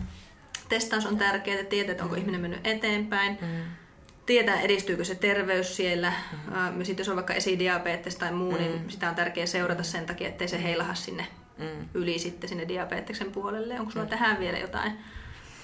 [0.69, 2.21] testaus on tärkeää, tietää, että onko mm.
[2.21, 3.84] ihminen mennyt eteenpäin, mm
[4.27, 6.13] tietää, edistyykö se terveys siellä.
[6.33, 6.85] Mm-hmm.
[6.85, 8.79] Sitten jos on vaikka esidiabetes tai muu, niin mm.
[8.79, 11.27] niin sitä on tärkeää seurata sen takia, ettei se heilaha sinne
[11.59, 11.89] mm.
[11.95, 13.81] yli sitten sinne diabeteksen puolelle.
[13.81, 14.11] Onko sulla mm.
[14.11, 14.93] tähän vielä jotain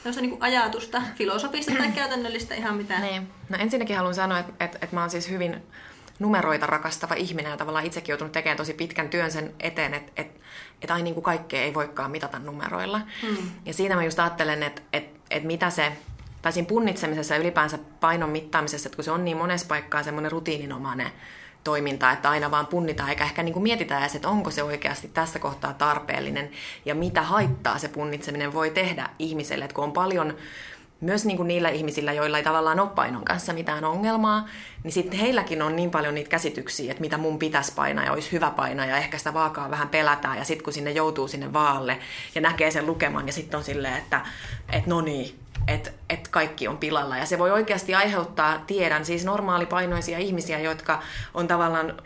[0.02, 3.02] tämmöistä niin ajatusta, filosofista tai käytännöllistä ihan mitään?
[3.02, 3.28] Niin.
[3.48, 5.62] No ensinnäkin haluan sanoa, että, että, että mä oon siis hyvin
[6.18, 10.40] numeroita rakastava ihminen ja tavallaan itsekin joutunut tekemään tosi pitkän työn sen eteen, että, että,
[10.82, 13.00] että ai niin kuin kaikkea ei voikaan mitata numeroilla.
[13.22, 13.50] Mm.
[13.66, 15.92] Ja siinä mä just ajattelen, että, että, että mitä se
[16.42, 20.32] tai siinä punnitsemisessa ja ylipäänsä painon mittaamisessa, että kun se on niin monessa paikkaa semmoinen
[20.32, 21.10] rutiininomainen
[21.64, 25.08] toiminta, että aina vaan punnitaan, eikä ehkä niin kuin mietitä edes, että onko se oikeasti
[25.08, 26.50] tässä kohtaa tarpeellinen
[26.84, 30.36] ja mitä haittaa se punnitseminen voi tehdä ihmiselle, että kun on paljon
[31.00, 34.48] myös niin kuin niillä ihmisillä, joilla ei tavallaan ole painon kanssa mitään ongelmaa,
[34.84, 38.32] niin sitten heilläkin on niin paljon niitä käsityksiä, että mitä mun pitäisi painaa ja olisi
[38.32, 41.98] hyvä painaa ja ehkä sitä vaakaa vähän pelätään ja sitten kun sinne joutuu sinne vaalle
[42.34, 44.20] ja näkee sen lukeman ja sitten on silleen, että,
[44.72, 47.16] että no niin, että et kaikki on pilalla.
[47.16, 51.02] Ja se voi oikeasti aiheuttaa, tiedän, siis normaalipainoisia ihmisiä, jotka
[51.34, 52.02] on tavallaan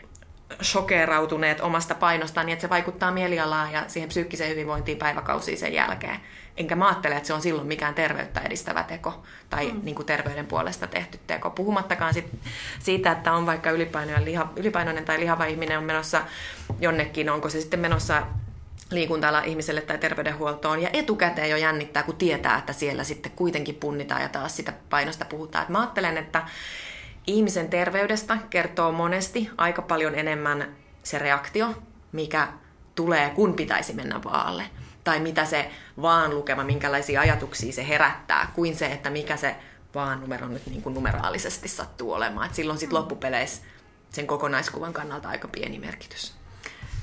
[0.63, 6.19] shokeerautuneet omasta painostaan, niin että se vaikuttaa mielialaan ja siihen psyykkiseen hyvinvointiin päiväkausiin sen jälkeen.
[6.57, 9.79] Enkä mä ajattele, että se on silloin mikään terveyttä edistävä teko tai mm.
[9.83, 11.49] niin kuin terveyden puolesta tehty teko.
[11.49, 12.39] Puhumattakaan sit
[12.79, 16.21] siitä, että on vaikka ylipainoinen, liha, ylipainoinen tai lihava ihminen on menossa
[16.79, 18.23] jonnekin, onko se sitten menossa
[18.91, 24.21] liikuntala ihmiselle tai terveydenhuoltoon ja etukäteen jo jännittää, kun tietää, että siellä sitten kuitenkin punnitaan
[24.21, 25.63] ja taas sitä painosta puhutaan.
[25.63, 26.43] Et mä ajattelen, että
[27.27, 32.47] ihmisen terveydestä kertoo monesti aika paljon enemmän se reaktio, mikä
[32.95, 34.63] tulee, kun pitäisi mennä vaalle.
[35.03, 35.71] Tai mitä se
[36.01, 39.55] vaan lukema, minkälaisia ajatuksia se herättää, kuin se, että mikä se
[39.95, 42.47] vaan numero nyt niin kuin numeraalisesti sattuu olemaan.
[42.47, 42.99] Et silloin sitten mm.
[42.99, 43.61] loppupeleissä
[44.09, 46.34] sen kokonaiskuvan kannalta aika pieni merkitys.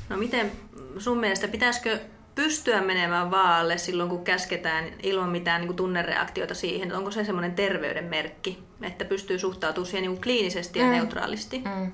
[0.09, 0.53] No miten
[0.99, 1.99] sun mielestä, pitäisikö
[2.35, 6.95] pystyä menemään vaalle silloin, kun käsketään ilman mitään niin kuin tunnereaktiota siihen?
[6.95, 10.91] Onko se semmoinen terveyden merkki, että pystyy suhtautumaan siihen niin kuin kliinisesti ja mm.
[10.91, 11.59] neutraalisti?
[11.59, 11.93] Mm.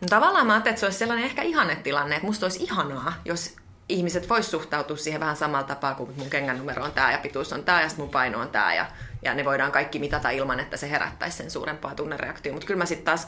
[0.00, 3.56] No, tavallaan mä ajattelin, että se olisi sellainen ehkä ihannetilanne, että musta olisi ihanaa, jos
[3.88, 7.52] ihmiset vois suhtautua siihen vähän samalla tapaa kuin mun kengän numero on tämä ja pituus
[7.52, 8.86] on tämä ja mun paino on tämä ja,
[9.22, 12.54] ja ne voidaan kaikki mitata ilman, että se herättäisi sen suurempaa tunnereaktiota.
[12.54, 13.26] Mutta kyllä mä sitten taas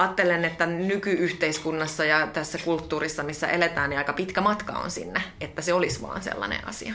[0.00, 5.62] ajattelen, että nykyyhteiskunnassa ja tässä kulttuurissa, missä eletään, niin aika pitkä matka on sinne, että
[5.62, 6.94] se olisi vaan sellainen asia.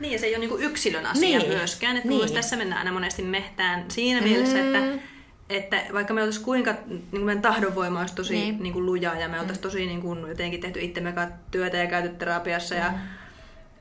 [0.00, 1.48] Niin, ja se ei ole niinku yksilön asia niin.
[1.48, 1.96] myöskään.
[1.96, 2.32] Että niin.
[2.32, 4.28] tässä mennään aina monesti mehtään siinä mm.
[4.28, 5.02] mielessä, että
[5.48, 8.62] että vaikka me oltaisiin kuinka, niin kuin meidän tahdonvoima olisi tosi Niin.
[8.62, 8.72] niin.
[8.72, 11.14] Kuin luja ja me oltaisiin tosi niin kuin, jotenkin tehty itsemme
[11.50, 12.92] työtä ja käyty terapiassa ja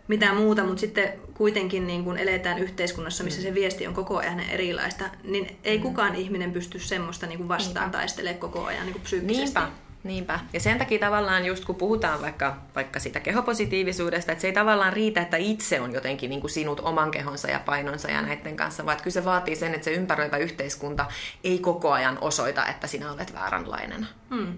[0.07, 4.39] mitään muuta, mutta sitten kuitenkin niin kuin eletään yhteiskunnassa, missä se viesti on koko ajan
[4.39, 7.97] erilaista, niin ei kukaan ihminen pysty semmoista niin kuin vastaan Niinpä.
[7.97, 9.59] taistelemaan koko ajan niin psyykkisesti.
[9.59, 9.69] Niinpä,
[10.03, 10.39] niinpä.
[10.53, 14.93] Ja sen takia tavallaan just kun puhutaan vaikka, vaikka siitä kehopositiivisuudesta, että se ei tavallaan
[14.93, 18.85] riitä, että itse on jotenkin niin kuin sinut oman kehonsa ja painonsa ja näiden kanssa,
[18.85, 21.05] vaan kyllä se vaatii sen, että se ympäröivä yhteiskunta
[21.43, 24.07] ei koko ajan osoita, että sinä olet vääränlainen.
[24.29, 24.57] Hmm.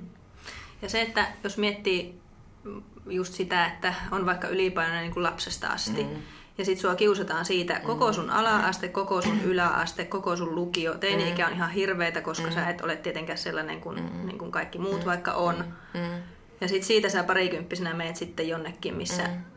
[0.81, 2.19] Ja se, että jos miettii
[3.09, 6.21] just sitä, että on vaikka ylipainoinen niin kuin lapsesta asti, mm.
[6.57, 10.93] ja sit sua kiusataan siitä koko sun ala-aste, koko sun yläaste, koko sun lukio.
[10.93, 15.05] Teini-ikä on ihan hirveetä, koska sä et ole tietenkään sellainen kuin, niin kuin kaikki muut
[15.05, 15.65] vaikka on.
[15.93, 16.21] Mm.
[16.61, 19.54] Ja sit siitä sä parikymppisenä meet sitten jonnekin, missä ö,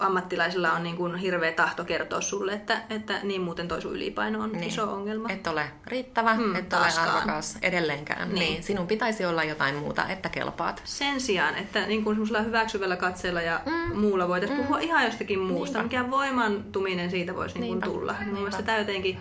[0.00, 4.40] ammattilaisilla on niin kuin hirveä tahto kertoa sulle, että, että niin muuten toi sun ylipaino
[4.42, 4.64] on niin.
[4.64, 5.28] iso ongelma.
[5.30, 7.08] Et ole riittävä, Mm, mm, et ole taaskaan.
[7.10, 8.28] arvokas edelleenkään.
[8.28, 8.38] Niin.
[8.38, 8.62] Niin.
[8.62, 10.82] Sinun pitäisi olla jotain muuta, että kelpaat.
[10.84, 13.98] Sen sijaan, että niin kuin hyväksyvällä katseella ja mm.
[13.98, 14.66] muulla voitaisiin mm.
[14.66, 15.78] puhua ihan jostakin muusta.
[15.78, 15.98] Niinpä.
[15.98, 18.12] Mikä voimantuminen siitä voisi niin kuin tulla.
[18.12, 18.36] Mun Niinpä.
[18.40, 19.18] mielestä tämä jotenkin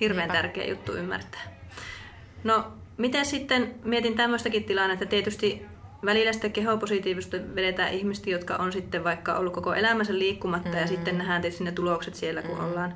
[0.00, 0.42] hirveän Niinpä.
[0.42, 1.40] tärkeä juttu ymmärtää.
[2.44, 2.64] No,
[2.96, 5.66] miten sitten, mietin tämmöistäkin tilannetta, tietysti
[6.06, 10.76] välillä sitten kehopositiivista vedetään ihmistä, jotka on sitten vaikka ollut koko elämänsä liikkumatta mm.
[10.78, 12.64] ja sitten nähdään tietysti ne tulokset siellä, kun mm.
[12.64, 12.94] ollaan,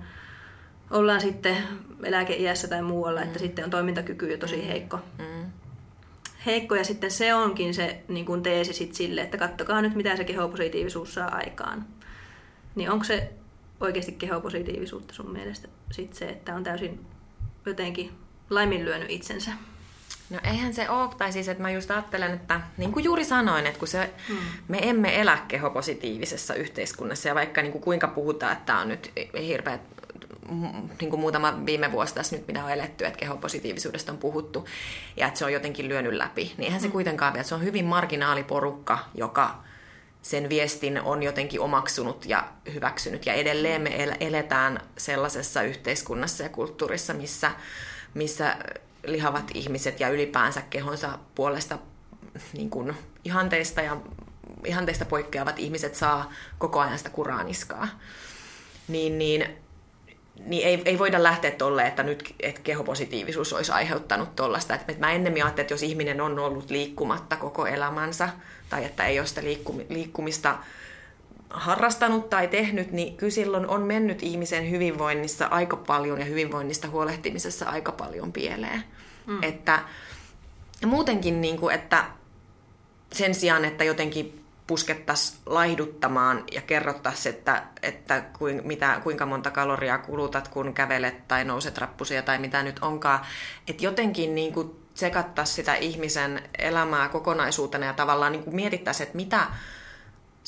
[0.90, 1.56] ollaan sitten
[2.02, 5.50] eläkeiässä tai muualla, että sitten on toimintakyky jo tosi heikko Mm.
[6.46, 10.16] heikko ja sitten se onkin se niin kuin teesi sit sille, että kattokaa nyt mitä
[10.16, 11.84] se kehopositiivisuus saa aikaan.
[12.74, 13.32] Niin onko se
[13.80, 17.06] oikeasti kehopositiivisuutta sun mielestä sit se, että on täysin
[17.66, 18.10] jotenkin
[18.50, 19.50] laiminlyönyt itsensä?
[20.30, 23.66] No eihän se ole, tai siis että mä just ajattelen, että niin kuin juuri sanoin,
[23.66, 24.36] että kun se, mm.
[24.68, 29.12] me emme elä kehopositiivisessa yhteiskunnassa, ja vaikka niin kuin kuinka puhutaan, että tämä on nyt
[29.42, 29.78] hirveä
[31.00, 34.68] niin kuin muutama viime vuosi tässä nyt, mitä on eletty, että kehopositiivisuudesta on puhuttu,
[35.16, 37.84] ja että se on jotenkin lyönyt läpi, niin eihän se kuitenkaan vielä, se on hyvin
[37.84, 39.62] marginaaliporukka, joka
[40.22, 43.26] sen viestin on jotenkin omaksunut ja hyväksynyt.
[43.26, 47.50] Ja edelleen me el- eletään sellaisessa yhteiskunnassa ja kulttuurissa, missä,
[48.14, 48.56] missä
[49.06, 51.78] lihavat ihmiset ja ylipäänsä kehonsa puolesta
[52.52, 53.96] niin kuin ihanteista ja
[54.66, 57.88] ihanteista poikkeavat ihmiset saa koko ajan sitä kuraaniskaa.
[58.88, 59.46] Niin, niin,
[60.46, 64.74] niin ei, ei voida lähteä tolle, että nyt että kehopositiivisuus olisi aiheuttanut tuollaista.
[64.74, 68.28] Että mä ennemmin ajattelen, että jos ihminen on ollut liikkumatta koko elämänsä,
[68.70, 70.58] tai että ei ole sitä liikkumi- liikkumista
[71.50, 77.68] harrastanut tai tehnyt, niin kyllä silloin on mennyt ihmisen hyvinvoinnissa aika paljon ja hyvinvoinnista huolehtimisessa
[77.68, 78.84] aika paljon pieleen.
[79.26, 79.42] Mm.
[79.42, 79.78] Että,
[80.86, 82.04] muutenkin, niin kuin, että
[83.12, 89.98] sen sijaan, että jotenkin puskettaisiin laihduttamaan ja kerrottaisiin, että, että kuin, mitä, kuinka monta kaloria
[89.98, 93.20] kulutat, kun kävelet tai nouset rappusia tai mitä nyt onkaan.
[93.68, 99.16] Että jotenkin niin kuin tsekattaisiin sitä ihmisen elämää kokonaisuutena ja tavallaan niin kuin mietittäisiin, että
[99.16, 99.46] mitä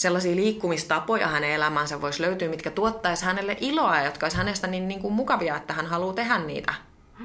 [0.03, 4.89] sellaisia liikkumistapoja hänen elämäänsä voisi löytyä, mitkä tuottaisi hänelle iloa ja jotka olisi hänestä niin,
[4.89, 6.75] niin kuin mukavia, että hän haluaa tehdä niitä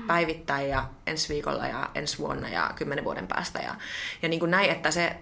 [0.07, 3.59] päivittäin ja ensi viikolla ja ensi vuonna ja kymmenen vuoden päästä.
[3.59, 3.75] Ja,
[4.21, 5.15] ja niin kuin näin, että se,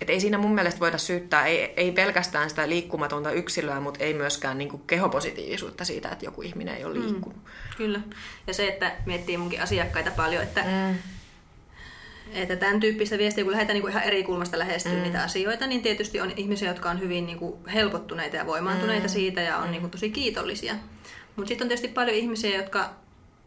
[0.00, 4.14] et ei siinä mun mielestä voida syyttää, ei, ei pelkästään sitä liikkumatonta yksilöä, mutta ei
[4.14, 7.36] myöskään niin kuin kehopositiivisuutta siitä, että joku ihminen ei ole liikkunut.
[7.36, 7.76] Mm.
[7.76, 8.00] Kyllä.
[8.46, 10.98] Ja se, että miettii munkin asiakkaita paljon, että, Mm.
[12.34, 15.02] Että tämän tyyppistä viestiä, kun lähdetään niin kuin ihan eri kulmasta lähestyä mm.
[15.02, 19.12] niitä asioita, niin tietysti on ihmisiä, jotka on hyvin niin kuin helpottuneita ja voimaantuneita mm.
[19.12, 20.74] siitä ja on niin kuin tosi kiitollisia.
[21.36, 22.90] Mutta sitten on tietysti paljon ihmisiä, jotka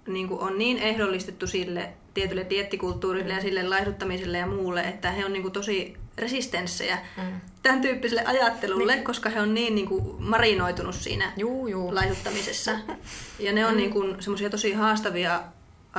[0.07, 5.25] niin kuin on niin ehdollistettu sille tietylle diettikulttuurille ja sille laihduttamiselle ja muulle, että he
[5.25, 7.41] on niin kuin tosi resistenssejä mm.
[7.63, 9.05] tämän tyyppiselle ajattelulle, niin.
[9.05, 11.95] koska he on niin, niin kuin marinoitunut siinä Juu, juu.
[11.95, 12.71] laihduttamisessa.
[13.39, 13.77] Ja ne on mm.
[13.77, 15.41] niin kuin semmoisia tosi haastavia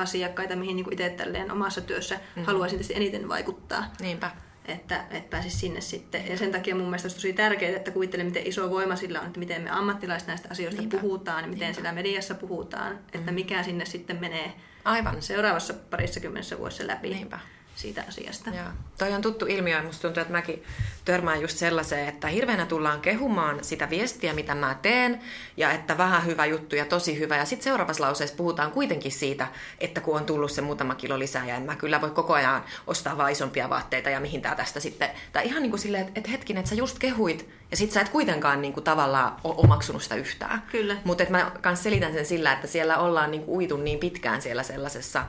[0.00, 2.44] asiakkaita, mihin niin itse tälleen omassa työssä mm.
[2.44, 3.92] haluaisin tietysti eniten vaikuttaa.
[4.00, 4.30] Niinpä.
[4.64, 6.28] Että, että pääsisi sinne sitten.
[6.28, 9.26] Ja sen takia mun mielestä olisi tosi tärkeää, että kuvittelen, miten iso voima sillä on,
[9.26, 10.98] että miten me ammattilaiset näistä asioista Niinpä.
[10.98, 11.76] puhutaan, ja miten Niinpä.
[11.76, 14.52] sillä mediassa puhutaan, että mikä sinne sitten menee
[14.84, 15.22] Aivan.
[15.22, 17.38] seuraavassa parissa kymmenessä vuodessa läpi Niinpä.
[17.76, 18.50] Siitä asiasta.
[18.50, 18.66] Joo.
[18.98, 20.64] Toi on tuttu ilmiö ja musta tuntuu, että mäkin
[21.04, 25.20] törmään just sellaiseen, että hirveänä tullaan kehumaan sitä viestiä, mitä mä teen,
[25.56, 27.36] ja että vähän hyvä juttu ja tosi hyvä.
[27.36, 29.48] Ja sitten seuraavassa lauseessa puhutaan kuitenkin siitä,
[29.80, 32.64] että kun on tullut se muutama kilo lisää, ja en mä kyllä voi koko ajan
[32.86, 35.10] ostaa vaan isompia vaatteita, ja mihin tää tästä sitten...
[35.32, 38.00] Tai ihan niin kuin silleen, että, että hetkinen, että sä just kehuit, ja sit sä
[38.00, 40.62] et kuitenkaan niin kuin tavallaan omaksunut sitä yhtään.
[40.70, 40.96] Kyllä.
[41.04, 44.62] Mutta mä kans selitän sen sillä, että siellä ollaan niin kuin uitun niin pitkään siellä
[44.62, 45.24] sellaisessa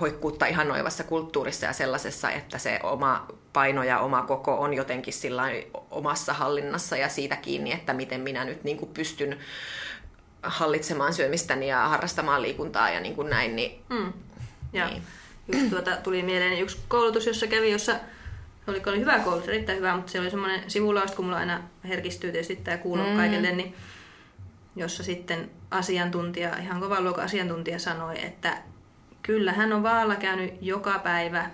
[0.00, 5.42] hoikkuutta ihannoivassa kulttuurissa ja sellaisessa, että se oma paino ja oma koko on jotenkin sillä
[5.90, 9.38] omassa hallinnassa ja siitä kiinni, että miten minä nyt niin kuin pystyn
[10.42, 13.56] hallitsemaan syömistäni ja harrastamaan liikuntaa ja niin kuin näin.
[13.56, 14.12] Niin, Mm.
[14.72, 15.02] Ja Niin.
[15.52, 17.94] just tuota, tuli mieleen yksi koulutus, jossa kävi, jossa
[18.66, 22.32] oli, oli hyvä koulutus, erittäin hyvä, mutta se oli semmoinen sivulaus, kun mulla aina herkistyy
[22.32, 23.16] tietysti tämä kuuluu mm.
[23.16, 23.74] kaikille, niin
[24.76, 28.58] jossa sitten asiantuntija, ihan kovan luokan asiantuntija sanoi, että
[29.28, 31.50] kyllä hän on vaalla käynyt joka päivä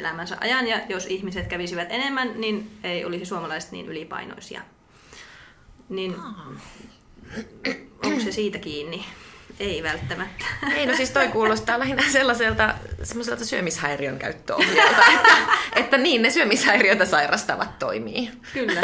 [0.00, 4.62] elämänsä ajan, ja jos ihmiset kävisivät enemmän, niin ei olisi suomalaiset niin ylipainoisia.
[5.88, 6.16] Niin
[8.04, 9.04] onko se siitä kiinni?
[9.62, 10.44] Ei välttämättä.
[10.74, 15.36] Ei, no siis toi kuulostaa lähinnä sellaiselta semmoiselta syömishäiriön käyttöohjelmalta, että,
[15.76, 18.30] että niin ne syömishäiriötä sairastavat toimii.
[18.52, 18.80] Kyllä,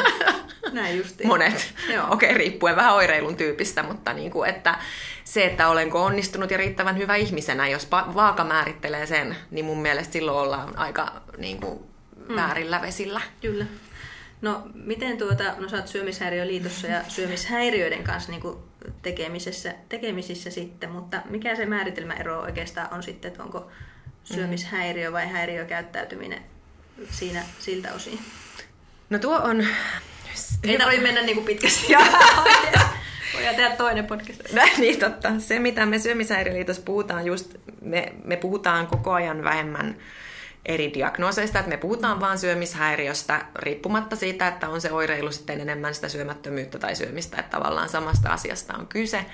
[0.72, 1.26] näin justiin.
[1.26, 1.74] Monet.
[1.92, 2.06] Joo.
[2.10, 4.78] Okei, riippuen vähän oireilun tyypistä, mutta niin kuin, että
[5.24, 9.82] se, että olenko onnistunut ja riittävän hyvä ihmisenä, jos pa- vaaka määrittelee sen, niin mun
[9.82, 11.78] mielestä silloin ollaan aika niin kuin,
[12.36, 13.20] väärillä vesillä.
[13.40, 13.66] Kyllä.
[14.42, 18.42] No, miten tuota, no sä oot syömishäiriöliitossa ja syömishäiriöiden kanssa niin
[19.02, 23.70] tekemisessä, tekemisissä sitten, mutta mikä se määritelmäero oikeastaan on sitten, että onko
[24.24, 26.42] syömishäiriö vai häiriökäyttäytyminen
[27.10, 28.18] siinä siltä osin?
[29.10, 29.66] No tuo on...
[30.64, 31.86] Ei tarvitse mennä niin kuin pitkästi.
[33.34, 34.40] Voidaan tehdä toinen podcast.
[34.78, 35.32] niin totta.
[35.38, 39.96] Se, mitä me syömishäiriöliitossa puhutaan, just me, me puhutaan koko ajan vähemmän
[40.68, 45.94] eri diagnooseista, että me puhutaan vaan syömishäiriöstä riippumatta siitä, että on se oireilu sitten enemmän
[45.94, 49.24] sitä syömättömyyttä tai syömistä, että tavallaan samasta asiasta on kyse.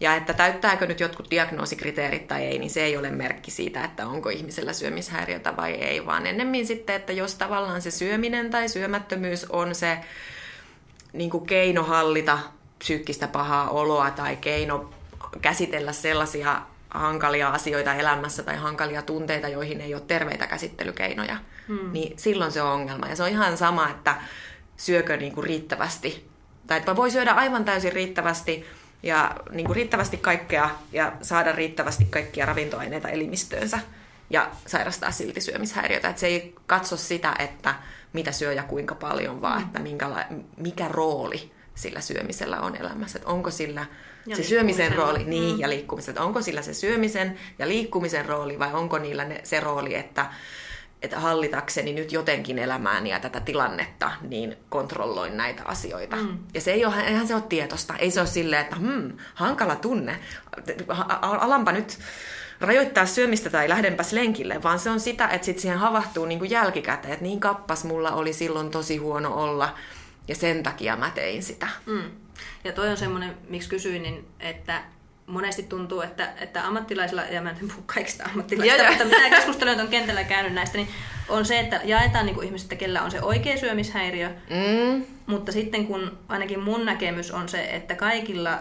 [0.00, 4.06] Ja että täyttääkö nyt jotkut diagnoosikriteerit tai ei, niin se ei ole merkki siitä, että
[4.06, 9.44] onko ihmisellä syömishäiriötä vai ei, vaan ennemmin sitten, että jos tavallaan se syöminen tai syömättömyys
[9.50, 9.98] on se
[11.12, 12.38] niin kuin keino hallita
[12.78, 14.90] psyykkistä pahaa oloa tai keino
[15.42, 16.62] käsitellä sellaisia
[16.94, 21.36] hankalia asioita elämässä tai hankalia tunteita, joihin ei ole terveitä käsittelykeinoja,
[21.68, 21.92] hmm.
[21.92, 23.06] niin silloin se on ongelma.
[23.06, 24.14] Ja se on ihan sama, että
[24.76, 26.28] syökö niin kuin riittävästi,
[26.66, 28.66] tai että voi syödä aivan täysin riittävästi
[29.02, 33.78] ja niin kuin riittävästi kaikkea ja saada riittävästi kaikkia ravintoaineita elimistöönsä
[34.30, 36.08] ja sairastaa silti syömishäiriötä.
[36.08, 37.74] Että se ei katso sitä, että
[38.12, 43.18] mitä syö ja kuinka paljon, vaan että minkäla- mikä rooli sillä syömisellä on elämässä.
[43.18, 43.86] Että onko sillä
[44.26, 48.74] Ja se syömisen rooli, niin, ja liikkumisen, onko sillä se syömisen ja liikkumisen rooli vai
[48.74, 50.26] onko niillä ne, se rooli, että,
[51.02, 56.16] että hallitakseni nyt jotenkin elämääni ja tätä tilannetta, niin kontrolloin näitä asioita.
[56.16, 56.38] Mm.
[56.54, 57.94] Ja se ei ole, eihän se ole tietosta.
[57.98, 60.20] Ei se ole silleen, että hmm, hankala tunne.
[61.20, 61.98] Alanpa nyt
[62.60, 66.50] rajoittaa syömistä tai lähdenpäs lenkille, vaan se on sitä, että sit siihen havahtuu niin kuin
[66.50, 69.74] jälkikäteen, että niin kappas mulla oli silloin tosi huono olla
[70.28, 71.68] ja sen takia mä tein sitä.
[71.86, 72.10] Mm.
[72.64, 74.82] Ja toi on semmoinen, miksi kysyin, niin että
[75.26, 79.88] monesti tuntuu, että, että ammattilaisilla, ja mä en puhu kaikista ammattilaisista, mutta mitä keskusteluja on
[79.88, 80.88] kentällä käynyt näistä, niin
[81.28, 85.04] on se, että jaetaan niin ihmiset, kellä on se oikea syömishäiriö, Mm.
[85.26, 88.58] mutta sitten kun ainakin mun näkemys on se, että kaikilla,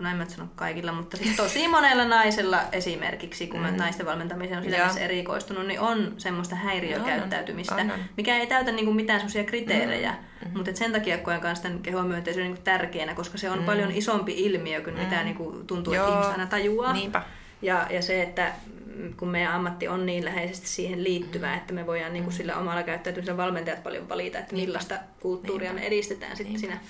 [0.00, 4.58] no en mä sano kaikilla, mutta siis tosi monella naisella esimerkiksi, kun mä naisten valmentamiseen
[4.58, 7.90] on sitä erikoistunut, niin on semmoista häiriökäyttäytymistä, On, on.
[7.90, 8.04] On, on.
[8.16, 10.10] mikä ei täytä niin kuin mitään semmoisia kriteerejä.
[10.10, 10.56] Mm-hmm.
[10.56, 13.64] Mutta sen takia koen myös tämän kehomyönteisyyden niin tärkeänä, koska se on mm.
[13.64, 15.02] paljon isompi ilmiö kuin mm.
[15.02, 16.12] mitä niin kuin tuntuu, että Joo.
[16.12, 16.92] ihmiset aina tajuaa.
[16.92, 17.22] Niinpä.
[17.62, 18.52] Ja, ja se, että
[18.96, 22.56] mm, kun meidän ammatti on niin läheisesti siihen liittyvää, että me voidaan niin kuin sillä
[22.56, 26.80] omalla käyttäytymisellä valmentajat paljon valita, että millaista kulttuuria me edistetään sitten siinä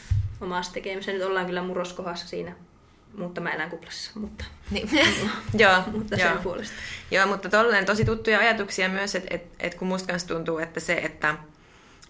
[0.41, 1.13] omassa tekemisessä.
[1.13, 2.53] Nyt ollaan kyllä murroskohdassa siinä,
[3.17, 4.91] mutta mä elän kuplassa, mutta, Niin.
[5.59, 6.29] Joo, mutta joo.
[6.29, 6.75] sen puolesta.
[7.11, 10.81] Joo, mutta tolleen tosi tuttuja ajatuksia myös, että et, et kun musta kanssa tuntuu, että
[10.81, 11.35] se, että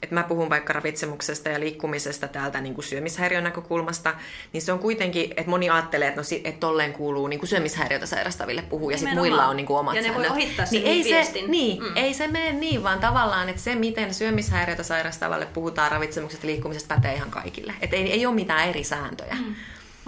[0.02, 4.14] että mä puhun vaikka ravitsemuksesta ja liikkumisesta täältä niin kuin syömishäiriön näkökulmasta,
[4.52, 8.06] niin se on kuitenkin, että moni ajattelee, että, no, että tolleen kuuluu niin kuin syömishäiriötä
[8.06, 10.32] sairastaville puhua ja sitten muilla on niin kuin omat Ja ne voi säännöt.
[10.32, 11.44] ohittaa sen niin ei viestin.
[11.44, 11.96] Se, niin, mm.
[11.96, 16.94] ei se mene niin, vaan tavallaan, että se, miten syömishäiriötä sairastavalle puhutaan ravitsemuksesta ja liikkumisesta,
[16.94, 17.74] pätee ihan kaikille.
[17.82, 19.34] Että ei, ei ole mitään eri sääntöjä.
[19.34, 19.54] Mm.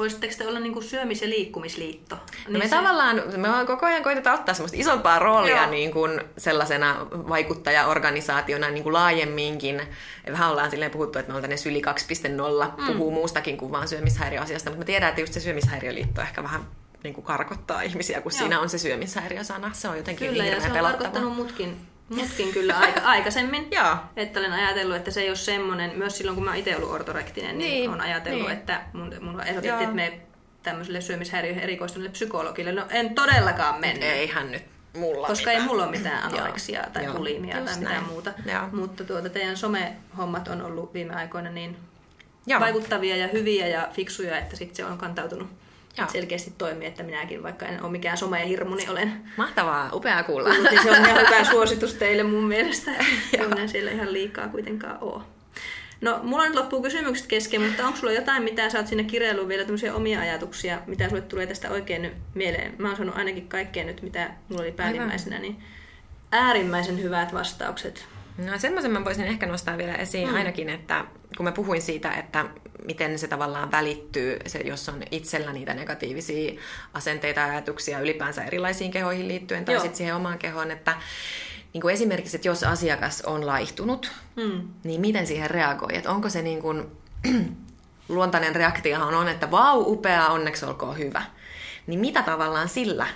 [0.02, 2.14] Voisitteko te olla niin kuin syömis- ja liikkumisliitto?
[2.14, 5.70] No me Niin se- tavallaan, me ollaan koko ajan koitetaan ottaa semmoista isompaa roolia Joo.
[5.70, 9.82] niin kuin sellaisena vaikuttajaorganisaationa niin kuin laajemminkin.
[10.32, 12.86] Vähän ollaan silleen puhuttu, että me ollaan tänne Syli 2.0, mm.
[12.86, 16.60] puhuu muustakin kuin vaan syömishäiriöasiasta, mutta me tiedään, että just se syömishäiriöliitto ehkä vähän
[17.04, 18.38] niin kuin karkottaa ihmisiä, kun Joo.
[18.38, 19.70] siinä on se syömishäiriösana.
[19.72, 20.90] Se on jotenkin Kyllä, ja se on pelottavaa.
[20.90, 21.76] tarkoittanut mutkin,
[22.14, 23.68] mutkin kyllä aika, aikaisemmin.
[23.70, 23.96] Joo.
[24.16, 27.58] Että olen ajatellut, että se ei ole semmoinen, myös silloin kun mä itse ollut ortorektinen,
[27.58, 28.58] niin, Niin, on ajatellut, niin.
[28.58, 29.80] että mun, mun ehdotettiin, Joo.
[29.80, 30.20] että me
[30.62, 32.72] tämmöiselle syömishäiriöihin erikoistuneelle psykologille.
[32.72, 34.02] No en todellakaan mennyt.
[34.08, 34.62] Eihän nyt
[34.96, 35.62] mulla Koska mitään.
[35.62, 36.40] ei mulla ole mitään Joo.
[36.40, 37.14] anoreksiaa tai Joo.
[37.14, 38.06] bulimia Just tai mitään näin.
[38.06, 38.32] muuta.
[38.52, 38.62] Joo.
[38.72, 41.76] Mutta tuota, teidän somehommat on ollut viime aikoina niin
[42.46, 42.60] Joo.
[42.60, 45.48] vaikuttavia ja hyviä ja fiksuja, että sitten se on kantautunut
[45.98, 46.08] Joo.
[46.08, 50.48] selkeästi toimii, että minäkin, vaikka en ole mikään somehirmu, niin olen Mahtavaa, upeaa kuulla.
[50.48, 52.90] niin se on ihan hyvä suositus teille mun mielestä.
[53.38, 55.22] En minä siellä ihan liikaa kuitenkaan ole.
[56.00, 59.48] No, mulla nyt loppuu kysymykset kesken, mutta onko sulla jotain, mitä sä oot sinne kirjailuun
[59.48, 62.74] vielä tämmöisiä omia ajatuksia, mitä sulle tulee tästä oikein nyt mieleen?
[62.78, 65.56] Mä oon sanonut ainakin kaikkea nyt, mitä mulla oli päällimmäisenä, niin
[66.32, 68.06] äärimmäisen hyvät vastaukset.
[68.38, 70.34] No semmoisen mä voisin ehkä nostaa vielä esiin mm.
[70.34, 71.04] ainakin, että
[71.36, 72.44] kun mä puhuin siitä, että
[72.84, 76.60] miten se tavallaan välittyy, se, jos on itsellä niitä negatiivisia
[76.94, 80.96] asenteita ja ajatuksia ylipäänsä erilaisiin kehoihin liittyen tai sitten siihen omaan kehoon, että
[81.72, 84.68] niin kuin esimerkiksi, että jos asiakas on laihtunut, mm.
[84.84, 85.96] niin miten siihen reagoi?
[85.96, 86.86] Että onko se niin kuin,
[88.08, 91.22] luontainen reaktio on, että vau, upea, onneksi olkoon hyvä.
[91.86, 93.06] Niin mitä tavallaan sillä,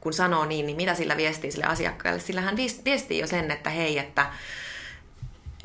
[0.00, 2.20] kun sanoo niin, niin mitä sillä viestii sille asiakkaalle?
[2.20, 4.26] Sillä hän viestii jo sen, että hei, että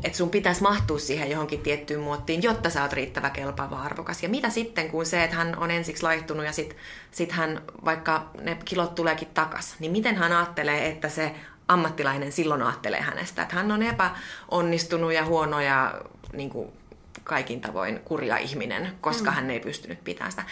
[0.04, 4.24] että sun pitäisi mahtua siihen johonkin tiettyyn muottiin, jotta sä oot riittävä kelpaava arvokas.
[4.24, 6.78] Ja mitä sitten, kun se, että hän on ensiksi laihtunut ja sitten
[7.12, 11.32] sit hän, vaikka ne kilot tuleekin takas, niin miten hän ajattelee, että se
[11.68, 16.02] ammattilainen silloin ajattelee hänestä, että hän on epäonnistunut ja huono ja
[16.34, 16.72] niin kuin
[17.24, 19.36] kaikin tavoin kurja ihminen, koska mm.
[19.36, 20.44] hän ei pystynyt pitämään sitä.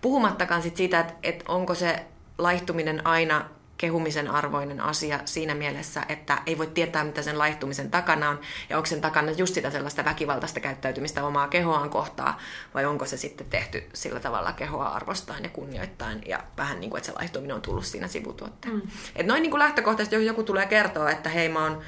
[0.00, 2.06] Puhumattakaan sit siitä, että, että onko se
[2.38, 3.44] laihtuminen aina
[3.78, 8.76] kehumisen arvoinen asia siinä mielessä, että ei voi tietää, mitä sen laihtumisen takana on, ja
[8.76, 12.40] onko sen takana just sitä sellaista väkivaltaista käyttäytymistä omaa kehoaan kohtaa,
[12.74, 16.98] vai onko se sitten tehty sillä tavalla kehoa arvostaen ja kunnioittain, ja vähän niin kuin,
[16.98, 18.76] että se laihtuminen on tullut siinä sivutuotteena.
[18.76, 18.90] Mm.
[19.16, 21.80] Et noin niin kuin lähtökohtaisesti, jos joku tulee kertoa, että hei mä oon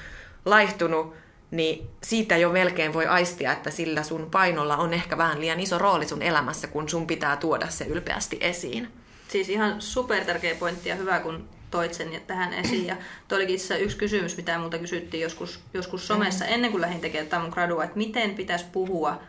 [0.44, 1.14] laihtunut,
[1.50, 5.78] niin siitä jo melkein voi aistia, että sillä sun painolla on ehkä vähän liian iso
[5.78, 8.92] rooli sun elämässä, kun sun pitää tuoda se ylpeästi esiin.
[9.28, 12.86] Siis ihan super tärkeä pointti ja hyvä, kun toit sen tähän esiin.
[12.86, 12.96] Ja
[13.28, 16.52] toi olikin itse yksi kysymys, mitä multa kysyttiin joskus, joskus somessa mm.
[16.52, 19.22] ennen kuin lähdin tekemään tämän mun gradua, että miten pitäisi puhua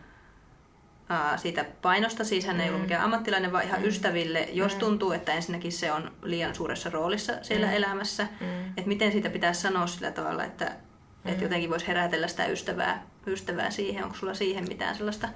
[1.09, 2.23] ää, siitä painosta.
[2.23, 2.83] Siis hän ei ollut mm.
[2.83, 3.87] mikään ammattilainen, vaan ihan mm.
[3.87, 7.73] ystäville, jos tuntuu, että ensinnäkin se on liian suuressa roolissa siellä mm.
[7.73, 8.27] elämässä.
[8.39, 8.67] Mm.
[8.67, 11.31] Että miten siitä pitäisi sanoa sillä tavalla, että, mm.
[11.31, 14.03] että jotenkin voisi herätellä sitä ystävää, ystävää siihen.
[14.03, 15.29] Onko sulla siihen mitään sellaista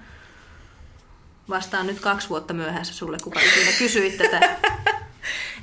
[1.49, 4.55] vastaan nyt kaksi vuotta myöhässä sulle, kuka ikinä kysyit tätä.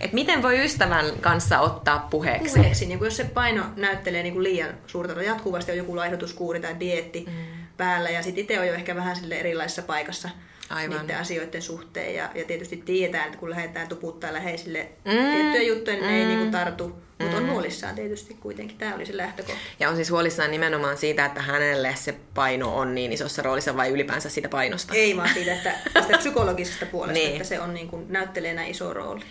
[0.00, 2.54] Et miten voi ystävän kanssa ottaa puheeksi?
[2.56, 6.80] Puheeksi, niin jos se paino näyttelee niin kuin liian suurta, jatkuvasti on joku laihdutuskuuri tai
[6.80, 7.32] dietti mm.
[7.76, 10.28] päällä ja sitten itse on jo ehkä vähän sille erilaisessa paikassa
[10.70, 11.00] Aivan.
[11.00, 12.14] niiden asioiden suhteen.
[12.14, 15.10] Ja, ja tietysti tiedetään, että kun lähdetään tuputtaa läheisille mm.
[15.12, 16.16] tiettyjä juttuja, niin mm.
[16.16, 17.06] ei niin kuin tartu.
[17.18, 17.44] Mutta mm.
[17.44, 18.78] on huolissaan tietysti kuitenkin.
[18.78, 19.60] Tämä oli se lähtökohta.
[19.80, 23.90] Ja on siis huolissaan nimenomaan siitä, että hänelle se paino on niin isossa roolissa vai
[23.90, 24.94] ylipäänsä siitä painosta?
[24.94, 27.32] Ei vaan siitä, että tästä psykologisesta puolesta, niin.
[27.32, 29.24] että se on niin kuin, näyttelee näin iso rooli.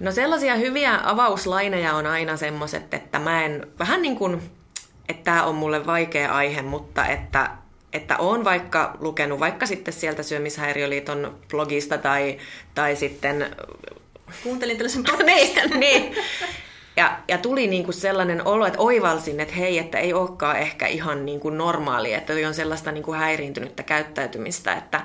[0.00, 4.42] No sellaisia hyviä avauslaineja on aina semmoiset, että mä en, vähän niin kuin,
[5.08, 7.50] että tämä on mulle vaikea aihe, mutta että,
[7.92, 12.38] että on vaikka lukenut vaikka sitten sieltä Syömishäiriöliiton blogista tai,
[12.74, 13.56] tai sitten...
[14.42, 16.14] Kuuntelin tällaisen niin, niin.
[16.96, 20.86] Ja, ja tuli niin kuin sellainen olo, että oivalsin, että hei, että ei olekaan ehkä
[20.86, 25.00] ihan niin kuin normaali, että on sellaista niin kuin häiriintynyttä käyttäytymistä, että,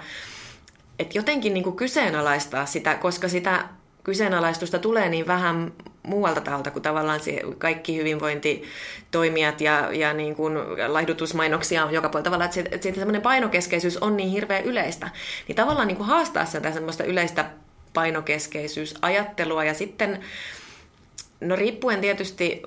[1.00, 3.66] että jotenkin niin kuin kyseenalaistaa sitä, koska sitä
[4.06, 7.20] kyseenalaistusta tulee niin vähän muualta taholta kuin tavallaan
[7.58, 10.54] kaikki hyvinvointitoimijat ja, ja niin kuin
[10.88, 15.10] laihdutusmainoksia on joka puolella tavalla, että, se, että semmoinen painokeskeisyys on niin hirveän yleistä.
[15.48, 17.46] Niin tavallaan niin kuin haastaa sitä semmoista yleistä
[17.94, 20.20] painokeskeisyysajattelua ja sitten,
[21.42, 22.62] no riippuen tietysti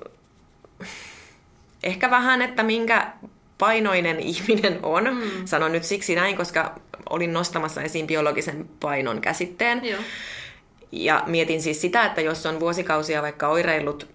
[1.82, 3.12] ehkä vähän, että minkä
[3.58, 5.04] painoinen ihminen on.
[5.04, 5.30] Mm.
[5.44, 6.80] Sanon nyt siksi näin, koska
[7.10, 9.84] olin nostamassa esiin biologisen painon käsitteen.
[9.84, 10.00] Joo.
[10.92, 14.08] Ja mietin siis sitä, että jos on vuosikausia vaikka oireillut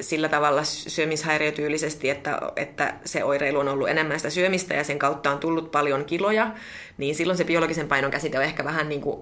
[0.00, 5.30] sillä tavalla syömishäiriötyylisesti, että, että se oireilu on ollut enemmän sitä syömistä ja sen kautta
[5.30, 6.50] on tullut paljon kiloja,
[6.98, 9.20] niin silloin se biologisen painon käsite on ehkä vähän niin kuin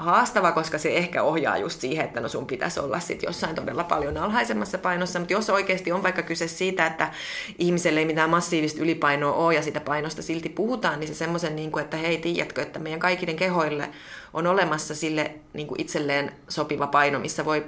[0.00, 3.84] haastava, koska se ehkä ohjaa just siihen, että no sun pitäisi olla sit jossain todella
[3.84, 7.10] paljon alhaisemmassa painossa, mutta jos oikeasti on vaikka kyse siitä, että
[7.58, 11.72] ihmiselle ei mitään massiivista ylipainoa ole ja sitä painosta silti puhutaan, niin se semmoisen, niin
[11.72, 13.90] kuin, että hei, tiedätkö, että meidän kaikiden kehoille
[14.34, 17.64] on olemassa sille niin kuin itselleen sopiva paino, missä voi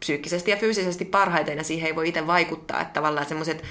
[0.00, 3.62] psyykkisesti ja fyysisesti parhaiten ja siihen ei voi itse vaikuttaa, että tavallaan semmoiset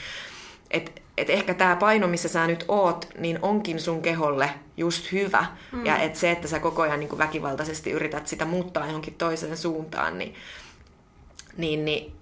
[0.72, 5.46] että et ehkä tämä paino, missä sä nyt oot, niin onkin sun keholle just hyvä.
[5.72, 5.86] Mm.
[5.86, 10.18] Ja että se, että sä koko ajan niin väkivaltaisesti yrität sitä muuttaa johonkin toiseen suuntaan,
[10.18, 10.36] niin,
[11.58, 12.14] niin, niin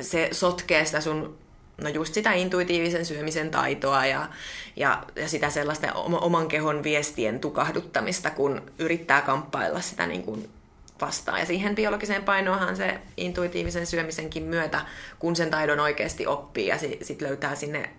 [0.00, 1.38] se sotkee sitä sun,
[1.82, 4.28] no just sitä intuitiivisen syömisen taitoa ja,
[4.76, 10.48] ja, ja sitä sellaista oman kehon viestien tukahduttamista, kun yrittää kamppailla sitä niin kuin
[11.02, 11.40] vastaan.
[11.40, 14.80] Ja siihen biologiseen painoahan se intuitiivisen syömisenkin myötä,
[15.18, 17.90] kun sen taidon oikeasti oppii ja sitten sit löytää sinne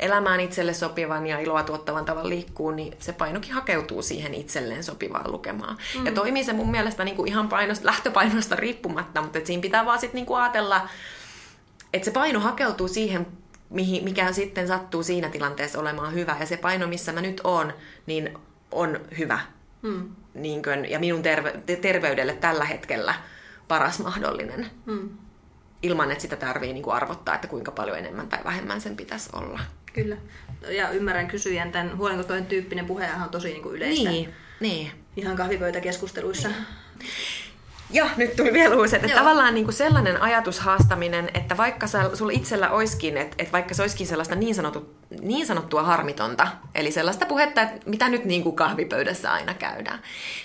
[0.00, 5.32] elämään itselle sopivan ja iloa tuottavan tavan liikkuu, niin se painokin hakeutuu siihen itselleen sopivaan
[5.32, 5.78] lukemaan.
[5.98, 6.06] Mm.
[6.06, 9.86] Ja toimii se mun mielestä niin kuin ihan painosta, lähtöpainosta riippumatta, mutta et siinä pitää
[9.86, 10.88] vaan sitten niin ajatella,
[11.92, 13.26] että se paino hakeutuu siihen
[13.70, 16.36] mihin, mikä sitten sattuu siinä tilanteessa olemaan hyvä.
[16.40, 17.72] Ja se paino, missä mä nyt oon,
[18.06, 18.38] niin
[18.70, 19.40] on hyvä.
[19.82, 20.10] Mm.
[20.34, 23.14] Niin kuin, ja minun terve, terveydelle tällä hetkellä
[23.68, 24.66] paras mahdollinen.
[24.86, 25.08] Mm.
[25.82, 29.30] Ilman, että sitä tarvii niin kuin arvottaa, että kuinka paljon enemmän tai vähemmän sen pitäisi
[29.32, 29.60] olla.
[29.92, 30.16] Kyllä.
[30.68, 34.10] Ja ymmärrän kysyjän tämän huolenkotojen tyyppinen puheenhan on tosi niin kuin yleistä.
[34.10, 34.90] Niin, niin.
[35.16, 36.48] Ihan kahvipöytäkeskusteluissa.
[36.48, 36.66] Niin.
[37.92, 39.18] Ja nyt tuli vielä uusi, että Joo.
[39.18, 44.06] tavallaan niin kuin sellainen ajatushaastaminen, että vaikka sulla itsellä olisikin, että, että vaikka se olisikin
[44.06, 49.32] sellaista niin, sanottu, niin sanottua harmitonta, eli sellaista puhetta, että mitä nyt niin kuin kahvipöydässä
[49.32, 49.98] aina käydään,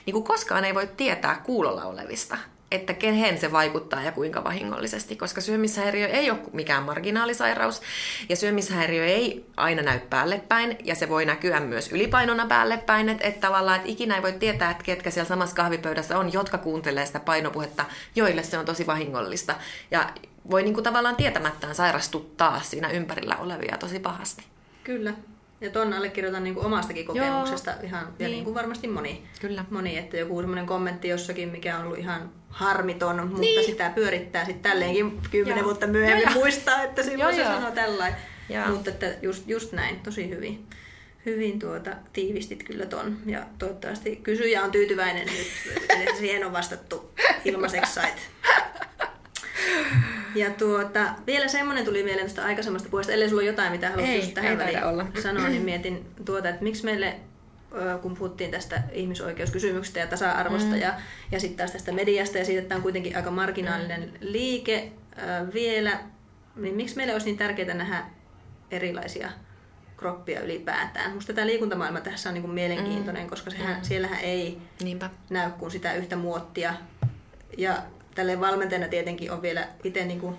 [0.06, 2.38] niin kuin koskaan ei voi tietää kuulolla olevista
[2.72, 7.82] että kehen se vaikuttaa ja kuinka vahingollisesti, koska syömishäiriö ei ole mikään marginaalisairaus
[8.30, 13.10] ja syömishäiriö ei aina näy päälle päin ja se voi näkyä myös ylipainona päälle päin,
[13.10, 17.06] että, tavallaan että ikinä ei voi tietää, että ketkä siellä samassa kahvipöydässä on, jotka kuuntelee
[17.06, 19.56] sitä painopuhetta, joille se on tosi vahingollista
[19.92, 20.10] ja
[20.50, 24.44] voi niin kuin tavallaan tietämättään sairastuttaa siinä ympärillä olevia tosi pahasti.
[24.84, 25.14] Kyllä.
[25.62, 28.16] Ja ton allekirjoitan niin kuin omastakin kokemuksesta Joo, ihan, niin.
[28.20, 29.24] ja niin kuin varmasti moni.
[29.42, 29.66] Kyllä.
[29.70, 33.66] Moni, että joku semmoinen kommentti jossakin, mikä on ollut ihan harmiton, mutta niin.
[33.66, 38.20] sitä pyörittää sitten tälleenkin kymmenen vuotta myöhemmin ja, muistaa, että silloin se sanoo tällainen.
[38.70, 40.66] Mutta että just, just näin, tosi hyvin.
[41.26, 43.18] Hyvin tuota, tiivistit kyllä ton.
[43.26, 45.48] Ja toivottavasti kysyjä on tyytyväinen nyt,
[45.90, 47.12] että siihen on vastattu
[47.46, 48.16] ilmaiseksi sait.
[50.36, 54.34] Ja tuota, vielä semmoinen tuli mieleen tästä aikaisemmasta puheesta, ellei sulla ole jotain, mitä haluaisit
[54.34, 55.06] tähän väliin olla.
[55.22, 57.16] sanoa, niin mietin tuota, että miksi meille
[58.02, 60.82] kun puhuttiin tästä ihmisoikeuskysymyksestä ja tasa-arvosta mm.
[60.82, 60.94] ja,
[61.32, 64.12] ja sitten taas tästä mediasta ja siitä, että tämä on kuitenkin aika marginaalinen mm.
[64.20, 66.00] liike äh, vielä,
[66.56, 68.06] niin miksi meille olisi niin tärkeää nähdä
[68.72, 69.30] erilaisia
[69.98, 71.10] kroppia ylipäätään.
[71.10, 73.30] Minusta tämä liikuntamaailma tässä on niin kuin mielenkiintoinen, mm.
[73.30, 73.84] koska sehän, mm.
[73.84, 75.10] siellähän ei Niinpä.
[75.30, 76.74] näy kuin sitä yhtä muottia.
[77.58, 77.78] Ja
[78.18, 80.38] tälle valmentajana tietenkin on vielä itse niin kuin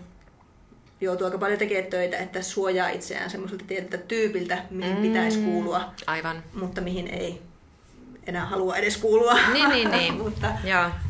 [1.01, 5.93] joutuu aika paljon tekemään töitä, että suojaa itseään semmoiselta tietyltä tyypiltä, mihin mm, pitäisi kuulua,
[6.07, 6.43] aivan.
[6.55, 7.43] mutta mihin ei
[8.27, 9.35] enää halua edes kuulua.
[9.53, 10.15] Niin, niin, niin.
[10.25, 10.55] mutta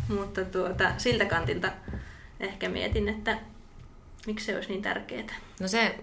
[0.09, 1.69] mutta tuota, siltä kantilta
[2.41, 3.39] ehkä mietin, että
[4.27, 5.35] miksi se olisi niin tärkeää.
[5.61, 5.95] No se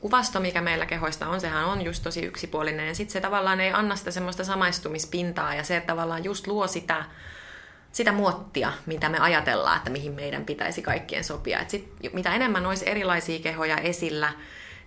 [0.00, 3.72] kuvasto, mikä meillä kehoista on, sehän on just tosi yksipuolinen ja sitten se tavallaan ei
[3.72, 7.04] anna sitä semmoista samaistumispintaa ja se tavallaan just luo sitä
[7.92, 11.60] sitä muottia, mitä me ajatellaan, että mihin meidän pitäisi kaikkien sopia.
[11.60, 14.32] Et sit, mitä enemmän olisi erilaisia kehoja esillä,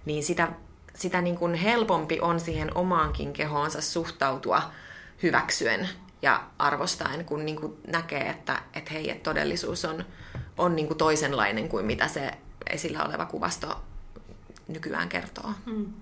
[0.05, 0.47] niin sitä,
[0.95, 4.71] sitä niin kuin helpompi on siihen omaankin kehoonsa suhtautua
[5.23, 5.89] hyväksyen
[6.21, 10.05] ja arvostaen, kun niin kuin näkee, että, että hei, että todellisuus on,
[10.57, 12.31] on niin kuin toisenlainen kuin mitä se
[12.69, 13.83] esillä oleva kuvasto
[14.67, 15.51] nykyään kertoo.
[15.65, 15.93] Hmm.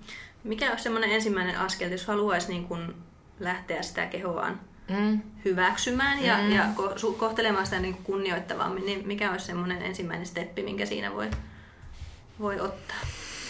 [0.43, 2.95] Mikä on semmoinen ensimmäinen askel, jos haluaisi niin kuin
[3.39, 4.59] lähteä sitä kehoaan
[4.89, 5.21] mm.
[5.45, 6.51] hyväksymään ja, mm.
[6.51, 11.29] ja ko- kohtelemaan sitä niin kunnioittavammin, niin mikä olisi semmoinen ensimmäinen steppi, minkä siinä voi,
[12.39, 12.97] voi ottaa?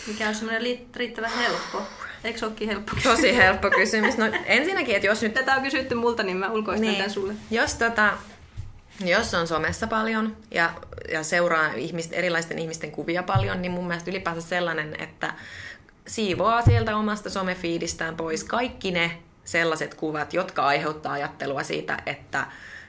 [0.08, 1.82] Mikä on semmoinen riittävän helppo?
[2.24, 3.18] Eikö se olekin helppo kysymys?
[3.18, 4.18] Tosi helppo kysymys.
[4.18, 5.34] No ensinnäkin, että jos nyt...
[5.34, 6.96] Tätä on kysytty multa, niin mä ulkoistan niin.
[6.96, 7.34] tämän sulle.
[7.52, 8.18] Jos, tota,
[9.06, 10.74] jos on somessa paljon ja,
[11.12, 15.34] ja seuraa ihmisten, erilaisten ihmisten kuvia paljon, niin mun mielestä ylipäänsä sellainen, että
[16.08, 22.48] siivoaa sieltä omasta somefiidistään pois kaikki ne sellaiset kuvat, jotka aiheuttaa ajattelua siitä, että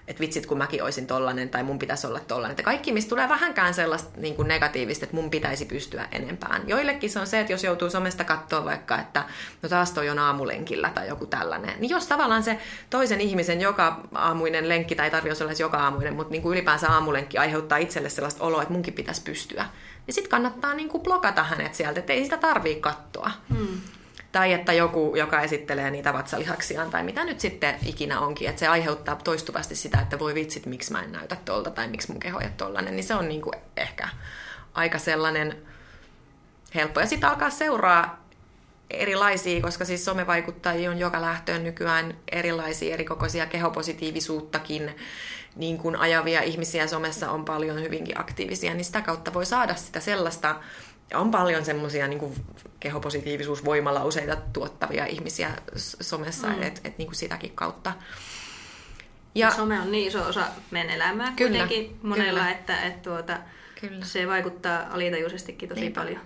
[0.08, 2.50] että vitsit kun mäkin olisin tollanen tai mun pitäisi olla tollanen.
[2.50, 6.68] Että kaikki, mistä tulee vähänkään sellaista niin kuin negatiivista, että mun pitäisi pystyä enempään.
[6.68, 9.24] Joillekin se on se, että jos joutuu somesta katsoa vaikka, että
[9.62, 11.74] no taas toi on aamulenkillä tai joku tällainen.
[11.80, 12.58] Niin jos tavallaan se
[12.90, 17.38] toisen ihmisen joka aamuinen lenkki, tai ei olla joka aamuinen, mutta niin kuin ylipäänsä aamulenkki
[17.38, 19.66] aiheuttaa itselle sellaista oloa, että munkin pitäisi pystyä.
[20.06, 23.30] Niin sitten kannattaa niin kuin blokata hänet sieltä, että ei sitä tarvii katsoa.
[23.48, 23.80] Hmm.
[24.34, 28.68] Tai että joku, joka esittelee niitä vatsalihaksiaan tai mitä nyt sitten ikinä onkin, että se
[28.68, 32.40] aiheuttaa toistuvasti sitä, että voi vitsit, miksi mä en näytä tuolta tai miksi mun keho
[32.40, 34.08] ei tollanen, niin se on niinku ehkä
[34.74, 35.56] aika sellainen
[36.74, 37.00] helppo.
[37.00, 38.28] Ja sitten alkaa seuraa
[38.90, 44.96] erilaisia, koska siis somevaikuttajia on joka lähtöön nykyään erilaisia, erikokoisia kehopositiivisuuttakin
[45.56, 50.00] niin kuin ajavia ihmisiä somessa on paljon hyvinkin aktiivisia, niin sitä kautta voi saada sitä
[50.00, 50.56] sellaista
[51.16, 52.34] on paljon semmoisia niin
[52.80, 56.62] kehopositiivisuusvoimalauseita tuottavia ihmisiä somessa, mm.
[56.62, 57.92] että et, niin sitäkin kautta.
[59.34, 62.50] Ja, Some on niin iso osa meidän elämää kyllä, kuitenkin monella, kyllä.
[62.50, 63.38] että, että tuota,
[63.80, 64.04] kyllä.
[64.04, 66.00] se vaikuttaa alitajuisestikin tosi Niinpä.
[66.00, 66.20] paljon.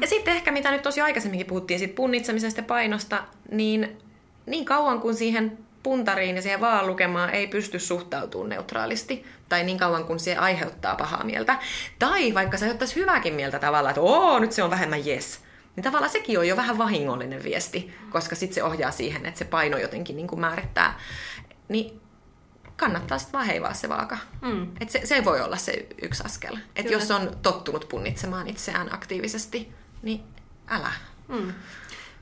[0.00, 3.98] Ja sitten ehkä, mitä nyt tosi aikaisemminkin puhuttiin siitä punnitsemisesta ja painosta, niin
[4.46, 9.24] niin kauan kuin siihen puntariin ja siihen vaan lukemaan ei pysty suhtautumaan neutraalisti.
[9.48, 11.58] Tai niin kauan kun se aiheuttaa pahaa mieltä.
[11.98, 15.40] Tai vaikka se aiheuttaisi hyvääkin mieltä tavallaan, että oo, nyt se on vähemmän yes.
[15.76, 19.44] Niin tavallaan sekin on jo vähän vahingollinen viesti, koska sitten se ohjaa siihen, että se
[19.44, 21.00] paino jotenkin niin kuin määrittää.
[21.68, 22.00] Niin
[22.76, 24.18] kannattaa sitten vaan heivaa se vaaka.
[24.42, 24.66] Mm.
[24.80, 26.56] Et se, se voi olla se yksi askel.
[26.76, 29.72] Et jos on tottunut punnitsemaan itseään aktiivisesti,
[30.02, 30.22] niin
[30.68, 30.92] älä.
[31.28, 31.52] Mm.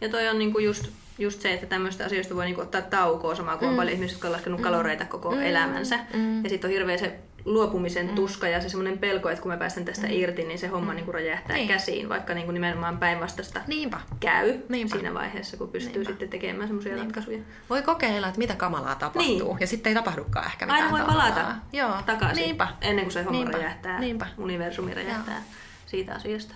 [0.00, 0.88] Ja toi on niinku just,
[1.19, 3.71] just se, että tämmöistä asioista voi niinku ottaa taukoa samaa kuin mm.
[3.71, 4.64] on paljon ihmisiä, jotka on laskenut mm.
[4.64, 5.43] kaloreita koko mm.
[5.43, 5.99] elämänsä.
[6.14, 6.45] Mm.
[6.45, 8.14] Ja sitten on hirveä se luopumisen mm.
[8.14, 10.12] tuska ja se semmoinen pelko, että kun mä päästän tästä mm.
[10.12, 10.97] irti, niin se homma mm.
[10.97, 11.69] niinku räjähtää niin.
[11.69, 14.01] käsiin, vaikka niinku nimenomaan päinvastaista Niinpä.
[14.21, 14.93] käy Niinpä.
[14.97, 16.11] siinä vaiheessa, kun pystyy Niinpä.
[16.11, 17.39] sitten tekemään semmoisia ratkaisuja.
[17.71, 19.49] Voi kokeilla, että mitä kamalaa tapahtuu.
[19.49, 19.61] Niin.
[19.61, 21.69] Ja sitten ei tapahdukaan ehkä mitään Aina voi palata kamalaa.
[21.73, 21.95] Joo.
[22.07, 22.69] takaisin, Niinpä.
[22.81, 23.59] ennen kuin se homma Niinpä.
[23.59, 24.27] räjähtää, Niinpä.
[24.39, 25.43] universumi räjähtää
[25.87, 26.55] siitä asiasta.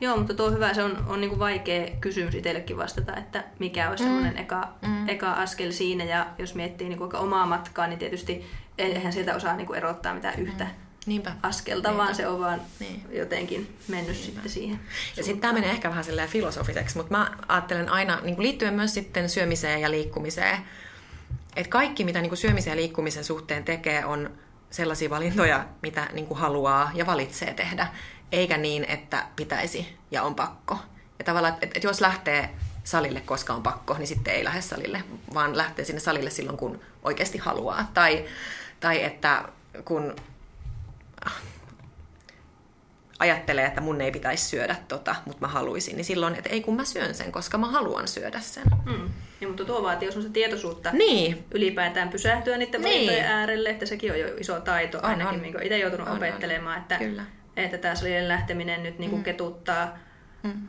[0.00, 3.90] Joo, mutta tuo on hyvä, se on, on niinku vaikea kysymys itsellekin vastata, että mikä
[3.90, 4.08] olisi mm.
[4.08, 5.08] semmoinen eka, mm.
[5.08, 6.04] eka askel siinä.
[6.04, 8.46] Ja jos miettii niinku vaikka omaa matkaa, niin tietysti
[8.78, 10.70] eihän sieltä osaa niinku erottaa mitään yhtä mm.
[11.06, 11.32] Niinpä.
[11.42, 12.02] askelta, Niinpä.
[12.04, 13.02] vaan se on vaan Niin.
[13.12, 14.80] jotenkin mennyt sitten siihen.
[15.16, 18.74] Ja sitten tämä menee ehkä vähän silleen filosofiseksi, mutta mä ajattelen aina niin kuin liittyen
[18.74, 20.58] myös sitten syömiseen ja liikkumiseen,
[21.56, 24.30] että kaikki mitä niin kuin syömisen ja liikkumisen suhteen tekee on
[24.70, 27.86] sellaisia valintoja, mitä niin kuin haluaa ja valitsee tehdä,
[28.32, 30.78] eikä niin, että pitäisi ja on pakko.
[31.18, 32.50] Ja tavallaan, että, että jos lähtee
[32.84, 35.02] salille, koska on pakko, niin sitten ei lähde salille,
[35.34, 37.90] vaan lähtee sinne salille silloin, kun oikeasti haluaa.
[37.94, 38.24] Tai,
[38.80, 39.42] tai että
[39.84, 40.16] kun
[43.18, 46.76] ajattelee, että mun ei pitäisi syödä tota, mutta mä haluaisin, niin silloin, että ei kun
[46.76, 48.64] mä syön sen, koska mä haluan syödä sen.
[48.84, 49.08] Mm.
[49.40, 52.94] Ja, mutta tuo vaatii, jos on se tietoisuutta Niin, ylipäätään pysähtyä niiden Niin.
[52.94, 55.40] valintojen äärelle, että sekin on jo iso taito On, ainakin, on.
[55.40, 56.18] minkä itse joutunut On, on.
[56.18, 57.22] opettelemaan, että, Kyllä.
[57.64, 59.98] Että tämä salille lähteminen nyt niinku ketuttaa.
[60.42, 60.68] Mm.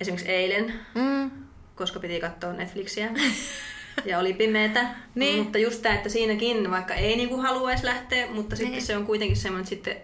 [0.00, 1.30] Esimerkiksi eilen, mm,
[1.74, 3.10] koska piti katsoa Netflixiä
[4.04, 5.42] ja oli pimeätä, Niin.
[5.42, 8.86] mutta just tämä, että siinäkin vaikka ei niinku haluaisi lähteä, mutta sitten Niin.
[8.86, 9.96] se on kuitenkin semmoinen, että sitten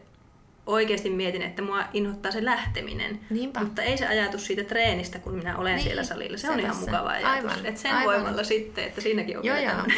[0.67, 3.21] oikeasti mietin, että mua inhottaa se lähteminen.
[3.31, 3.61] Niinpä.
[3.61, 6.37] Mutta ei se ajatus siitä treenistä, kun minä olen Niin, siellä salilla.
[6.37, 7.31] Se on ihan mukava ajatus.
[7.31, 8.05] Aivan, että sen aivan.
[8.15, 9.55] voimalla sitten, että siinäkin joo, joo.
[9.57, 9.93] opetetaan.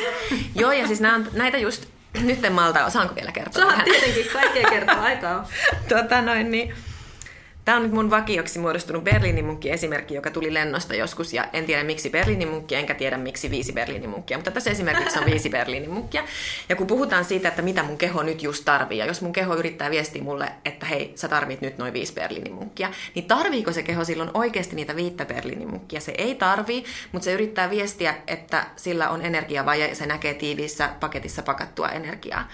[0.55, 1.89] joo, ja siis nää on, näitä just,
[2.21, 3.85] nyt en malta, saanko vielä kertoa Saa vähän?
[3.85, 5.49] tietenkin kaikkea kertoa aikaa.
[5.89, 6.75] tota noin, niin,
[7.67, 11.65] Tämä on nyt mun vakioksi muodostunut Berliinin munkki esimerkki, joka tuli lennosta joskus, ja en
[11.65, 15.51] tiedä miksi Berliinin munkki, enkä tiedä miksi viisi Berliinin munkkia, mutta tässä esimerkiksi on viisi
[15.51, 16.25] Berliinin munkkia.
[16.69, 19.55] Ja kun puhutaan siitä, että mitä mun keho nyt just tarvii, ja jos mun keho
[19.55, 23.83] yrittää viestiä mulle, että hei, sä tarvit nyt noin viisi Berliinin munkkia, niin tarviiko se
[23.83, 26.01] keho silloin oikeasti niitä viittä Berliinin munkkia?
[26.01, 30.91] Se ei tarvii, mutta se yrittää viestiä, että sillä on energiavaje, ja se näkee tiiviissä
[31.01, 32.49] paketissa pakattua energiaa.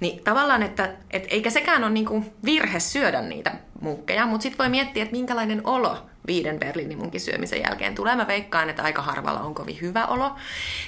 [0.00, 4.68] Niin tavallaan, että et eikä sekään ole niinku virhe syödä niitä munkkeja, mutta sitten voi
[4.68, 8.16] miettiä, että minkälainen olo viiden Berliinin munkin syömisen jälkeen tulee.
[8.16, 10.36] Mä veikkaan, että aika harvalla on kovin hyvä olo.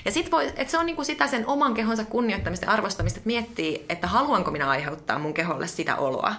[0.04, 3.26] Ja sitten voi, että se on niinku sitä sen oman kehonsa kunnioittamista ja arvostamista, että
[3.26, 6.34] miettii, että haluanko minä aiheuttaa mun keholle sitä oloa.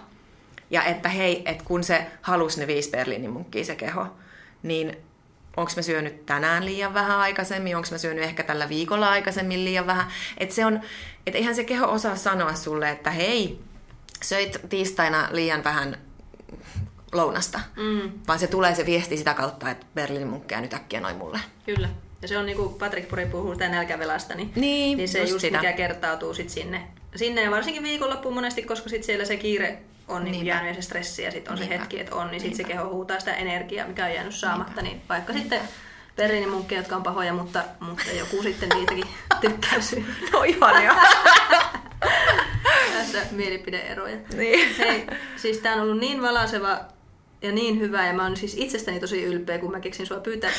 [0.69, 4.07] Ja että hei, että kun se halusi ne viisi Berliinin munkkia se keho,
[4.63, 4.97] niin
[5.57, 9.87] onko mä syönyt tänään liian vähän aikaisemmin, onko mä syönyt ehkä tällä viikolla aikaisemmin liian
[9.87, 10.07] vähän.
[10.37, 10.81] Että se on,
[11.27, 13.59] että eihän se keho osaa sanoa sulle, että hei,
[14.23, 15.97] söit tiistaina liian vähän
[17.11, 21.15] lounasta, Mm, vaan se tulee se viesti sitä kautta, että Berliinin munkkeja nyt äkkiä noin
[21.15, 21.39] mulle.
[21.65, 21.89] kyllä.
[22.21, 25.31] Ja se on niin kuin Patrick Puri puhuu sitä nälkävelasta, niin, Niin, niin se just
[25.31, 25.57] just, sitä.
[25.57, 26.87] mikä kertautuu sit sinne.
[27.15, 27.41] sinne.
[27.41, 30.47] Ja varsinkin viikonloppuun monesti, koska sit siellä se kiire on niin Niinpä.
[30.49, 31.75] jäänyt ja se stressi ja sitten on Niinpä.
[31.75, 32.81] se hetki, että on, niin sitten se Niinpä.
[32.81, 34.81] keho huutaa sitä energiaa, mikä on jäänyt saamatta.
[34.81, 35.59] Niin vaikka sitten
[36.15, 39.03] Berliinin munkkeja, jotka on pahoja, mutta, mutta joku sitten niitäkin
[39.41, 40.03] tykkää syödä.
[40.33, 40.95] No ihan joo.
[42.93, 44.17] Tässä mielipideeroja.
[44.37, 44.75] niin.
[44.77, 46.79] Hei, siis tää on ollut niin valaseva
[47.41, 50.51] ja niin hyvä ja mä oon siis itsestäni tosi ylpeä, kun mä keksin sua pyytää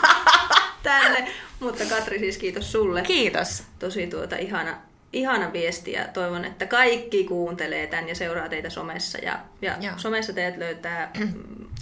[0.82, 1.32] tänne.
[1.60, 3.02] Mutta Katri siis kiitos sulle.
[3.02, 3.62] Kiitos.
[3.78, 4.78] Tosi tuota ihana,
[5.12, 9.18] ihana viesti ja toivon, että kaikki kuuntelee tän ja seuraa teitä somessa.
[9.18, 9.94] Ja, ja Joo.
[9.96, 11.32] somessa teidät löytää mm,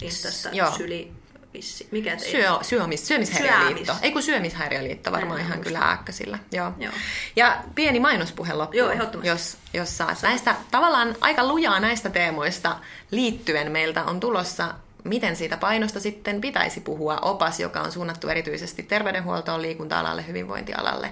[0.01, 0.71] Instasta Joo.
[0.71, 1.11] syli...
[1.53, 1.87] Vissi.
[1.91, 2.17] Mikä?
[2.17, 3.85] Syö, syömis, syömishäiriöliitto.
[3.85, 4.03] Syömis.
[4.03, 5.73] Ei kun syömishäiriöliitto varmaan Näin ihan muistan.
[5.73, 6.39] kyllä ääkkösillä.
[6.51, 6.71] Joo.
[6.77, 6.93] Joo.
[7.35, 9.27] Ja pieni mainospuhe loppuun, Joo, ehdottomasti.
[9.27, 10.21] jos, jos saat.
[10.21, 12.75] Näistä tavallaan aika lujaa näistä teemoista
[13.11, 14.73] liittyen meiltä on tulossa
[15.03, 17.17] miten siitä painosta sitten pitäisi puhua.
[17.17, 21.11] Opas, joka on suunnattu erityisesti terveydenhuoltoon, liikunta-alalle, hyvinvointialalle,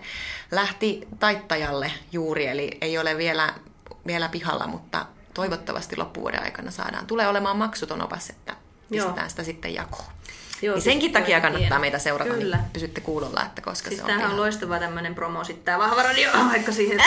[0.52, 3.54] lähti taittajalle juuri, eli ei ole vielä,
[4.08, 7.06] vielä pihalla, mutta toivottavasti loppuvuoden aikana saadaan.
[7.08, 8.56] Tulee olemaan maksuton opas, että
[8.90, 9.30] pistetään Joo.
[9.30, 10.12] sitä sitten jakoon.
[10.62, 11.80] Joo, niin senkin takia kannattaa hieno.
[11.80, 12.58] meitä seurata, Kyllä.
[12.58, 15.80] niin pysytte kuulolla, että koska Siis se on tämähän on loistava tämmöinen promo sitten tää
[15.80, 17.00] vahva radio, vaikka siihen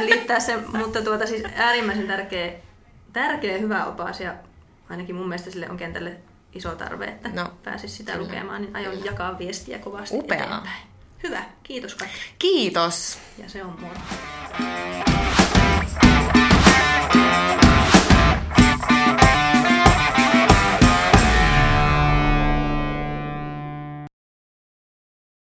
[0.00, 2.52] liittää sen, mutta tuota siis äärimmäisen tärkeä,
[3.12, 4.34] tärkeä hyvä opas ja
[4.90, 6.16] ainakin mun mielestä sille on kentälle
[6.54, 9.06] iso tarve, että No, pääsisi sitä kyllä, lukemaan, niin aion kyllä.
[9.06, 10.44] jakaa viestiä kovasti Upeaa.
[10.46, 10.82] eteenpäin.
[11.22, 12.18] Hyvä, kiitos kaikki.
[12.38, 13.18] Kiitos!
[13.38, 13.94] Ja se on moro.